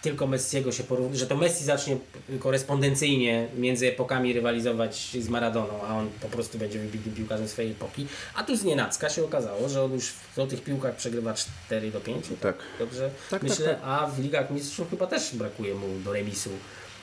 [0.03, 1.97] tylko Messiego się porównuje, że to Messi zacznie
[2.39, 8.07] korespondencyjnie między epokami rywalizować z Maradoną, a on po prostu będzie wybitnym piłkarzem swojej epoki.
[8.35, 12.01] A tu z nienacka się okazało, że on już w tych piłkach przegrywa 4 do
[12.01, 12.25] 5.
[12.41, 12.57] Tak.
[12.79, 16.51] Dobrze Tak, myślę, tak, a w Ligach Mistrzów chyba też brakuje mu do remisu.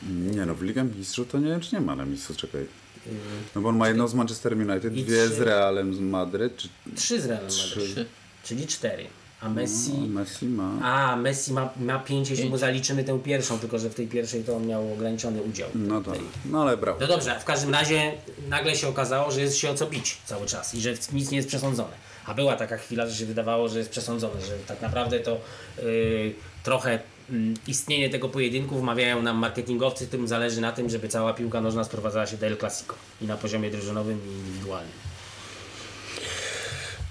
[0.09, 2.61] Nie no, w Ligę Mistrzów to nie wiem, czy nie ma remisu, czekaj.
[2.61, 3.11] Yy,
[3.55, 5.35] No bo on ma jedną z Manchester United, I dwie trzy.
[5.35, 7.45] z Realem z Madryt, czy Trzy z Realem.
[7.47, 8.05] Madryt, Trzy.
[8.43, 9.05] czyli cztery.
[9.41, 9.91] A Messi...
[9.93, 10.71] no, Messi ma.
[10.83, 12.51] A, Messi ma, ma pięć, jeśli Pięć.
[12.51, 15.69] mu zaliczymy tę pierwszą, tylko że w tej pierwszej to on miał ograniczony udział.
[15.75, 16.11] No to,
[16.45, 16.99] no ale brawo.
[17.01, 18.11] No dobrze, w każdym razie
[18.49, 21.37] nagle się okazało, że jest się o co bić cały czas i że nic nie
[21.37, 22.07] jest przesądzone.
[22.25, 25.37] A była taka chwila, że się wydawało, że jest przesądzone, że tak naprawdę to
[25.83, 26.33] yy,
[26.63, 31.61] trochę mm, istnienie tego pojedynku wmawiają nam marketingowcy, którym zależy na tym, żeby cała piłka
[31.61, 34.93] nożna sprowadzała się do El Clasico i na poziomie drużynowym i indywidualnym.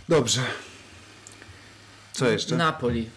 [0.09, 0.41] Dobrze.
[2.17, 2.57] Co jeszcze?
[2.57, 3.09] Napoli.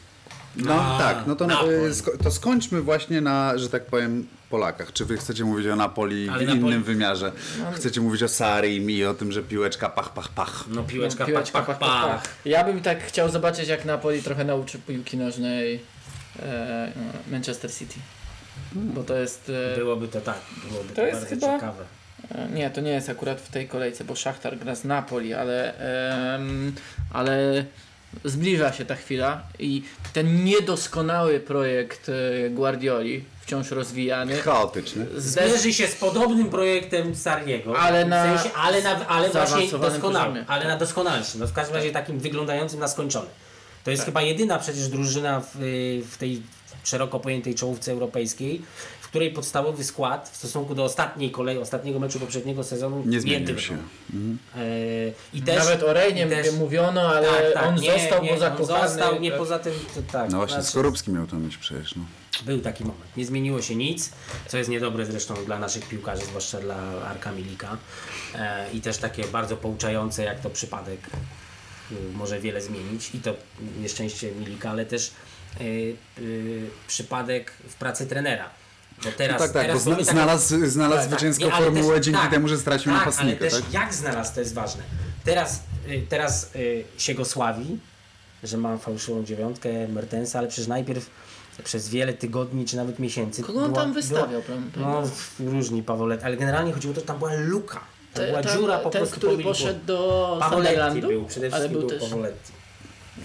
[0.56, 1.74] No A, tak, no to, Napoli.
[1.76, 4.94] y, sko- to skończmy właśnie na, że tak powiem, Polakach.
[4.94, 7.32] Czy wy chcecie mówić o Napoli Ale w Napoli- innym wymiarze?
[7.76, 10.64] Chcecie mówić o Sarim i o tym, że piłeczka pach, pach, pach.
[10.68, 12.24] No piłeczka, No, piłeczka pach, pach, pach.
[12.46, 15.80] Ja bym tak chciał zobaczyć, jak Napoli trochę nauczy piłki nożnej
[16.40, 16.92] e,
[17.32, 18.00] Manchester City.
[18.74, 19.52] Bo to jest.
[19.74, 20.38] E, Byłoby to tak,
[20.72, 21.84] byłoby to, To jest bardzo chyba- ciekawe.
[22.36, 25.78] e, nie, to nie jest akurat w tej kolejce, bo Szachtar gra z Napoli, ale.
[26.36, 26.76] em,
[27.14, 27.66] ale
[28.26, 29.84] zbliża się ta chwila i
[30.14, 34.38] ten niedoskonały projekt e, Guardioli, wciąż rozwijany.
[34.38, 35.06] Chaotyczny.
[35.18, 40.32] Zmierzy się z podobnym projektem Sariego, Ale w na sensie, ale, na, ale właśnie doskonałym,
[40.32, 40.46] poziomie.
[40.48, 43.28] ale na doskonalszym, no w każdym razie takim wyglądającym na skończony.
[43.84, 44.06] To jest Tak.
[44.06, 46.42] chyba jedyna przecież drużyna w, y, w tej
[46.84, 48.62] szeroko pojętej czołówce europejskiej,
[48.99, 53.60] w której podstawowy skład w stosunku do ostatniej kolei, ostatniego meczu poprzedniego sezonu Nie zmienił
[53.60, 53.78] się.
[54.10, 54.38] wygląda.
[54.56, 54.60] E,
[55.34, 58.52] I też, Nawet o Rejnie też- mówiono, ale tak, tak, on nie, został nie, poza
[58.52, 58.90] on kochany.
[58.90, 60.32] został, nie poza tym, to, tak.
[60.32, 62.04] No właśnie, znaczy- Skorupski miał to mieć przecież, no.
[62.46, 63.18] Był taki moment.
[63.18, 64.12] Nie zmieniło się nic,
[64.48, 67.78] co jest niedobre zresztą dla naszych piłkarzy, zwłaszcza dla Arka Milika.
[68.36, 71.00] E, I też takie bardzo pouczające, jak to przypadek
[71.92, 73.16] y, może wiele zmienić.
[73.16, 73.34] I to
[73.82, 75.12] nieszczęście Milika, ale też
[75.62, 78.50] y, y, przypadek w pracy trenera.
[79.04, 81.66] Bo teraz, tak, tak, bo teraz zna, mamy taką- znalazł, znalazł tak, zwycięską nie, ale
[81.66, 83.74] formułę też- dzięki tak, temu, że stracił tak, napastnika, ale też tak?
[83.74, 84.84] jak znalazł, to jest ważne.
[85.26, 87.80] Teraz, y, teraz y, się go sławi,
[88.44, 91.10] że ma fałszywą dziewiątkę Mertensa, ale przecież najpierw
[91.64, 93.44] przez wiele tygodni czy nawet miesięcy.
[93.44, 94.42] Kogo on była- tam wystawiał?
[94.42, 95.02] była-?
[95.40, 97.80] No, różni Pavoletti, ale generalnie chodziło o to, że tam była luka.
[98.14, 99.50] Tam była Ten- dziura po ten, prostu który po Miliku.
[99.54, 102.52] poszedł do Sunderlandu, był, przede ale wszystkim był był, też Pavoletti.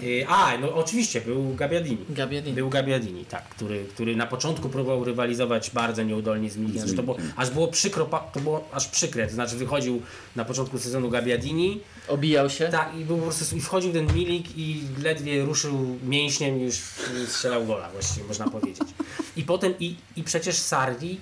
[0.03, 1.97] Y, A, no oczywiście, był Gabbiadini.
[2.09, 2.55] Gabbiadini.
[2.55, 6.81] Był Gabbiadini, tak, który, który na początku próbował rywalizować bardzo nieudolnie z Milikiem.
[6.81, 10.01] Znaczy, to było, aż było przykro, to było aż przykre, to znaczy wychodził
[10.35, 12.67] na początku sezonu Gabbiadini, Obijał się.
[12.67, 16.75] tak, i był po prostu, i wchodził ten Milik i ledwie ruszył mięśniem już
[17.27, 18.87] strzelał gola właściwie, można powiedzieć.
[19.37, 21.17] I potem, i, i przecież Sardi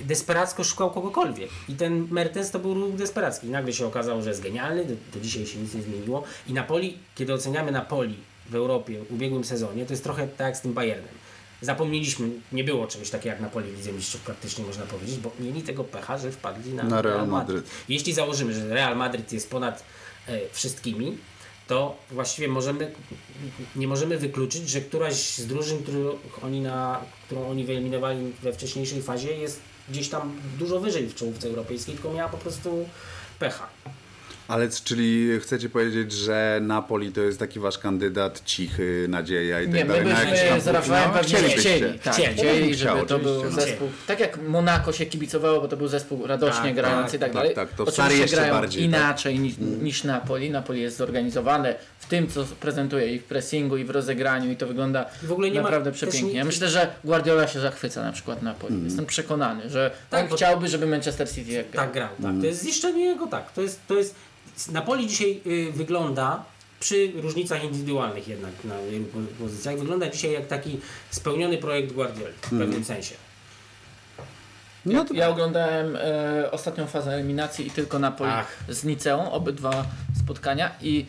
[0.00, 1.50] desperacko szukał kogokolwiek.
[1.68, 3.46] I ten Mertens to był ruch desperacki.
[3.46, 6.24] I nagle się okazało, że jest genialny, do, do dzisiaj się nic nie zmieniło.
[6.48, 8.16] I Napoli, kiedy oceniamy Napoli
[8.50, 11.14] w Europie w ubiegłym sezonie, to jest trochę tak jak z tym Bayernem.
[11.60, 15.62] Zapomnieliśmy, nie było czegoś takiego jak Napoli w Lidze Mistrzów praktycznie można powiedzieć, bo mieli
[15.62, 17.66] tego pecha, że wpadli na, Na Real Madryt.
[17.88, 19.82] Jeśli założymy, że Real Madryt jest ponad
[20.28, 21.18] e, wszystkimi,
[21.66, 22.92] to właściwie możemy,
[23.76, 25.78] nie możemy wykluczyć, że któraś z drużyn,
[26.42, 31.48] oni, na, którą oni wyeliminowali we wcześniejszej fazie jest gdzieś tam dużo wyżej w czołówce
[31.48, 32.88] europejskiej, tylko miała po prostu
[33.38, 33.68] pecha.
[34.48, 39.74] Ale czyli chcecie powiedzieć, że Napoli to jest taki wasz kandydat cichy, nadzieja i tak
[39.74, 40.06] Nie, my dalej?
[40.06, 41.60] na jakiś byśmy z Rafałem pewnie Chcielibyście.
[41.76, 41.98] chcieli.
[41.98, 42.34] Tak, Chcieli.
[42.34, 43.88] chcieli, Chciał, żeby to był zespół.
[44.06, 47.28] Tak jak Monako się kibicowało, bo to był zespół radośnie Tak, grający tak, i tak
[47.32, 47.54] tak, dalej.
[47.54, 48.88] tak, to w Oczywiście Sarri jeszcze grają bardziej, tak.
[49.00, 50.50] inaczej niż, niż Napoli.
[50.50, 54.66] Napoli jest zorganizowane w tym, co prezentuje i w pressingu, i w rozegraniu, i to
[54.66, 56.32] wygląda W ogóle nie ma- naprawdę przepięknie.
[56.32, 58.84] nie- Ja myślę, że Guardiola się zachwyca na przykład Napoli.
[58.84, 61.84] Jestem przekonany, że Tak, on chciałby, żeby Manchester City jak grał.
[61.84, 62.32] Tak grał, tak.
[62.40, 63.52] To jest zniszczenie jego, tak.
[63.52, 64.14] To jest, to jest,
[64.72, 66.44] Napoli dzisiaj y, wygląda
[66.80, 70.80] przy różnicach indywidualnych jednak na wielu po- pozycjach, wygląda dzisiaj jak taki
[71.10, 73.14] spełniony projekt Guardioli w pewnym sensie.
[74.86, 78.56] No to Ja oglądałem e, ostatnią fazę eliminacji i tylko Napoli Ach.
[78.68, 79.86] z Niceą, obydwa
[80.24, 81.06] spotkania i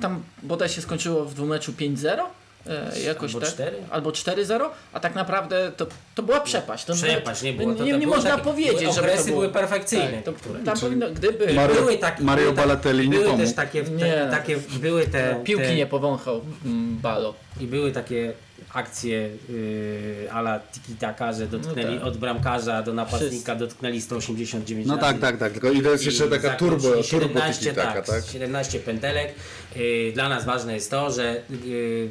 [0.00, 2.22] tam bodaj się skończyło w dwumeczu 5-0.
[2.66, 3.54] E, jakoś Albo tak.
[3.54, 3.76] 4?
[3.90, 6.84] Albo 4-0, a tak naprawdę to, to była przepaść.
[6.84, 7.74] To Przepaść, nie było.
[7.74, 10.22] To, nie, to nie było można takie- powiedzieć, że to było, były perfekcyjne.
[10.24, 13.54] Tak, to, tam powinno, gdyby Mario- były takie, Mario były tak- Balotelli nie były też
[13.54, 14.28] takie, te, Nie.
[14.30, 17.34] takie były te, piłki te, nie powąchał mm, Balo.
[17.60, 18.32] i były takie
[18.74, 22.06] akcje yy, ala tiki-taka, że dotknęli No tak.
[22.08, 25.06] od bramkarza do napastnika, dotknęli 189 No razy.
[25.06, 25.52] tak, tak, tak.
[25.52, 28.24] Tylko i to jest jeszcze taka turbo, zakończyli turbo 17, tiki taka, tak?
[28.32, 29.34] 17 pętelek.
[29.76, 32.10] Yy, dla nas ważne jest to, że yy,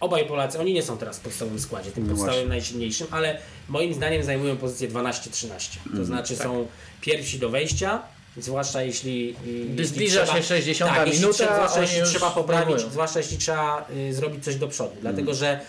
[0.00, 2.48] obaj Polacy, oni nie są teraz w podstawowym składzie, tym podstawowym właśnie.
[2.48, 5.48] najsilniejszym, ale moim zdaniem zajmują pozycję 12-13.
[5.48, 6.04] To Mhm.
[6.04, 6.66] znaczy są
[7.00, 8.02] pierwsi do wejścia,
[8.36, 9.36] zwłaszcza jeśli...
[9.44, 9.52] Gdy
[9.82, 12.90] jeśli zbliża się 60 tak, jeśli minuta, trzeba, zwłaszcza oni jeśli już trzeba poprawić, zajmują.
[12.90, 14.96] zwłaszcza jeśli trzeba y, zrobić coś do przodu.
[15.00, 15.60] Dlatego, że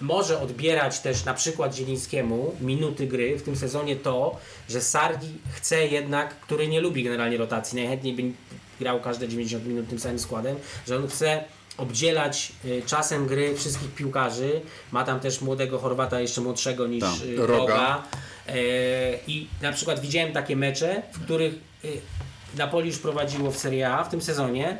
[0.00, 4.36] może odbierać też na przykład Zielińskiemu minuty gry w tym sezonie to,
[4.68, 8.22] że Sargi chce jednak, który nie lubi generalnie rotacji, najchętniej by
[8.80, 10.56] grał każde 90 minut tym samym składem,
[10.86, 11.44] że on chce
[11.76, 14.60] obdzielać y, czasem gry wszystkich piłkarzy.
[14.92, 17.46] Ma tam też młodego Chorwata, jeszcze młodszego niż Tam, y, Roga.
[17.46, 18.02] Roga.
[18.48, 18.54] E,
[19.26, 21.54] I na przykład widziałem takie mecze, w których
[21.84, 22.00] y,
[22.56, 24.78] Napoli już prowadziło w Serie A w tym sezonie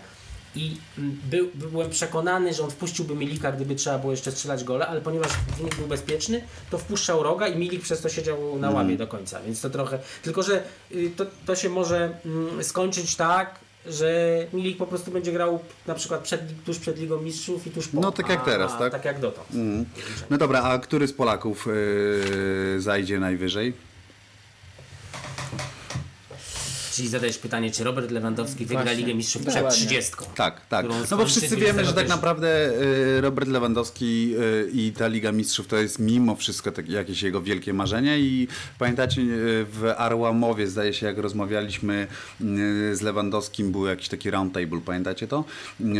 [0.55, 4.87] i mm, był, byłem przekonany, że on wpuściłby Milika, gdyby trzeba było jeszcze strzelać gole,
[4.87, 8.97] ale ponieważ wynik był bezpieczny, to wpuszczał Roga i Milik przez to siedział na ławie
[8.97, 9.99] do końca, więc to trochę...
[10.23, 10.63] Tylko, że
[11.17, 16.21] to, to się może mm, skończyć tak, że Milik po prostu będzie grał na przykład
[16.21, 18.01] przed, tuż przed Ligą Mistrzów i tuż po.
[18.01, 18.93] No, tak jak a, teraz, tak?
[18.93, 19.49] Tak jak dotąd.
[20.31, 23.73] No dobra, a który z Polaków yy, zajdzie najwyżej?
[26.93, 29.01] Czyli zadajesz pytanie, czy Robert Lewandowski wygra Właśnie.
[29.01, 30.13] Ligę Mistrzów przed 30?
[30.35, 30.87] Tak, tak.
[31.11, 32.09] No bo wszyscy wiemy, że tak 21.
[32.09, 32.73] naprawdę
[33.17, 37.43] y, Robert Lewandowski y, i ta Liga Mistrzów to jest mimo wszystko tak, jakieś jego
[37.43, 42.07] wielkie marzenie i pamiętacie y, w Arłamowie zdaje się jak rozmawialiśmy
[42.93, 45.45] z Lewandowskim był jakiś taki round table, pamiętacie to?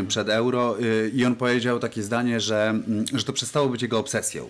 [0.09, 0.77] Przed Euro
[1.15, 2.75] i on powiedział takie zdanie, że,
[3.15, 4.49] że to przestało być jego obsesją.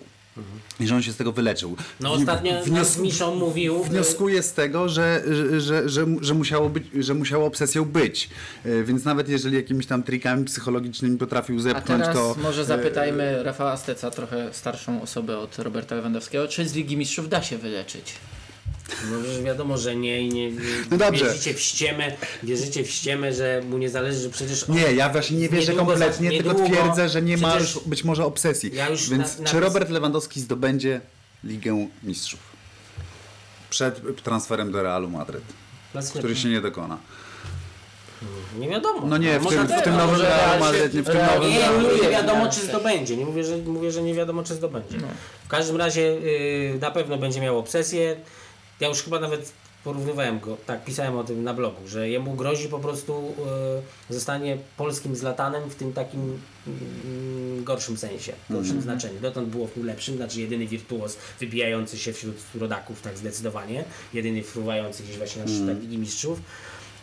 [0.79, 1.75] I że on się z tego wyleczył.
[1.99, 5.23] No ostatnio wnios- Miszą mówił, Wnioskuję z tego, że,
[5.59, 8.29] że, że, że, musiało być, że musiało obsesją być.
[8.65, 12.35] Y, Więc nawet jeżeli jakimiś tam trikami psychologicznymi potrafił A zepchnąć, teraz to.
[12.43, 17.29] może y, zapytajmy Rafała Steca, trochę starszą osobę od Roberta Lewandowskiego, czy z Ligi Mistrzów
[17.29, 18.13] da się wyleczyć?
[19.11, 20.59] No, wiadomo, że nie i nie, nie
[20.91, 21.25] No dobrze.
[21.25, 22.11] wierzycie w ściemę,
[22.43, 25.71] wierzycie w ściemę, że mu nie zależy, że przecież on, Nie, ja właśnie nie wierzę
[25.71, 28.71] Niedługo kompletnie, za- tylko twierdzę, że nie ma już być może obsesji.
[28.75, 31.01] Ja już Więc na- na- czy Robert Lewandowski zdobędzie
[31.43, 32.39] Ligę Mistrzów?
[33.69, 35.43] Przed transferem do Realu Madryt,
[35.93, 36.97] Klasyczne- który się nie dokona.
[38.59, 39.07] nie wiadomo.
[39.07, 41.49] No nie, w tym, w tym no, nowym Realu Madryt, nie w tym Real- nowym
[41.51, 43.17] Nie, Realu nie wiadomo czy zdobędzie.
[43.17, 44.97] Nie mówię, że, mówię, że nie wiadomo czy zdobędzie.
[45.01, 45.07] No.
[45.45, 48.15] W każdym razie yy, na pewno będzie miał obsesję.
[48.83, 49.53] Ja już chyba nawet
[49.83, 53.33] porównywałem go, tak, pisałem o tym na blogu, że jemu grozi po prostu
[54.09, 59.19] yy, zostanie polskim zlatanem w tym takim mm, gorszym sensie, gorszym znaczeniu.
[59.19, 64.43] Dotąd było w tym lepszym, znaczy jedyny wirtuos wybijający się wśród rodaków, tak zdecydowanie, jedyny
[64.43, 66.39] fruwający gdzieś właśnie na szczytach Ligi Mistrzów.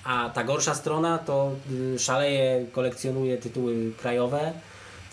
[0.05, 1.53] A ta gorsza strona to
[1.95, 4.53] y, szaleje, kolekcjonuje tytuły krajowe,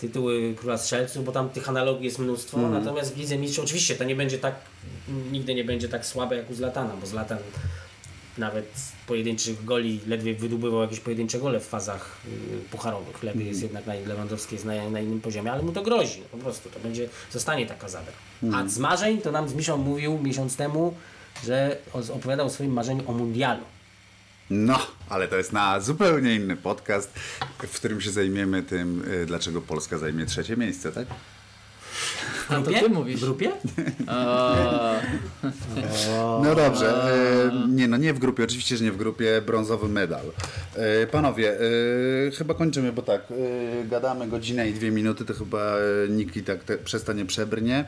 [0.00, 4.04] tytuły Króla Strzelców, bo tam tych analogii jest mnóstwo, natomiast w Lidze Mistrzów oczywiście to
[4.04, 4.54] nie będzie tak,
[5.32, 7.38] nigdy nie będzie tak słabe jak u Zlatana, bo Zlatan
[8.38, 13.22] nawet z pojedynczych goli ledwie wydobywał jakieś pojedyncze gole w fazach y, pucharowych.
[13.22, 16.26] Lewy jest jednak na Lewandowski jest na, na innym poziomie, ale mu to grozi, no,
[16.30, 18.12] po prostu to będzie, zostanie taka zadra.
[18.52, 20.94] A z marzeń to nam z Miszą mówił miesiąc temu,
[21.44, 21.76] że
[22.14, 23.62] opowiadał o swoim marzeniu o mundialu.
[24.50, 24.78] No,
[25.08, 27.10] ale to jest na zupełnie inny podcast,
[27.58, 31.06] w którym się zajmiemy tym, y, dlaczego Polska zajmie trzecie miejsce, tak?
[32.48, 32.80] W A to grupie?
[32.80, 33.16] ty mówisz.
[33.20, 33.50] W grupie?
[36.10, 39.88] O, No dobrze, e, nie no nie w grupie, oczywiście, że nie w grupie, brązowy
[39.88, 40.26] medal.
[40.74, 45.58] E, panowie, e, chyba kończymy, bo tak, e, gadamy godzinę i dwie minuty, to chyba
[45.76, 47.84] e, nikt i tak te, przez to nie przebrnie.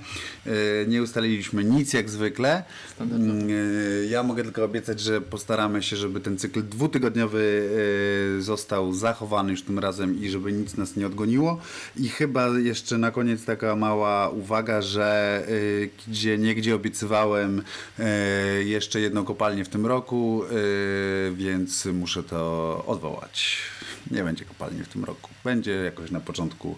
[0.46, 0.50] E,
[0.86, 2.62] nie ustaliliśmy nic jak zwykle.
[3.00, 7.68] Mm, e, ja mogę tylko obiecać, że postaramy się, żeby ten cykl dwutygodniowy
[8.38, 11.58] e, został zachowany już tym razem i żeby nic nas nie odgoniło.
[11.96, 14.49] I chyba jeszcze na koniec taka mała uwaga,
[14.80, 17.62] że y, gdzie niegdzie obiecywałem
[17.98, 23.56] y, jeszcze jedną kopalnię w tym roku, y, więc muszę to odwołać.
[24.10, 25.30] Nie będzie kopalni w tym roku.
[25.44, 26.76] Będzie jakoś na początku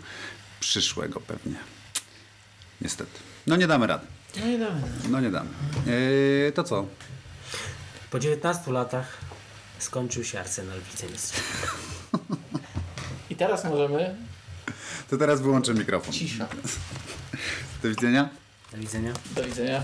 [0.60, 1.56] przyszłego pewnie.
[2.80, 3.20] Niestety.
[3.46, 4.06] No nie damy rady.
[4.40, 4.88] no i dobra.
[5.10, 5.50] No nie damy.
[6.54, 6.86] To co?
[8.10, 9.18] Po 19 latach
[9.78, 11.44] skończył się Arsenal wicemistrzem.
[13.30, 14.16] I teraz możemy...
[15.10, 16.12] To teraz wyłączę mikrofon.
[16.12, 16.48] Cisza.
[17.82, 18.28] Do widzenia.
[18.72, 19.12] Do widzenia.
[19.34, 19.82] Do widzenia.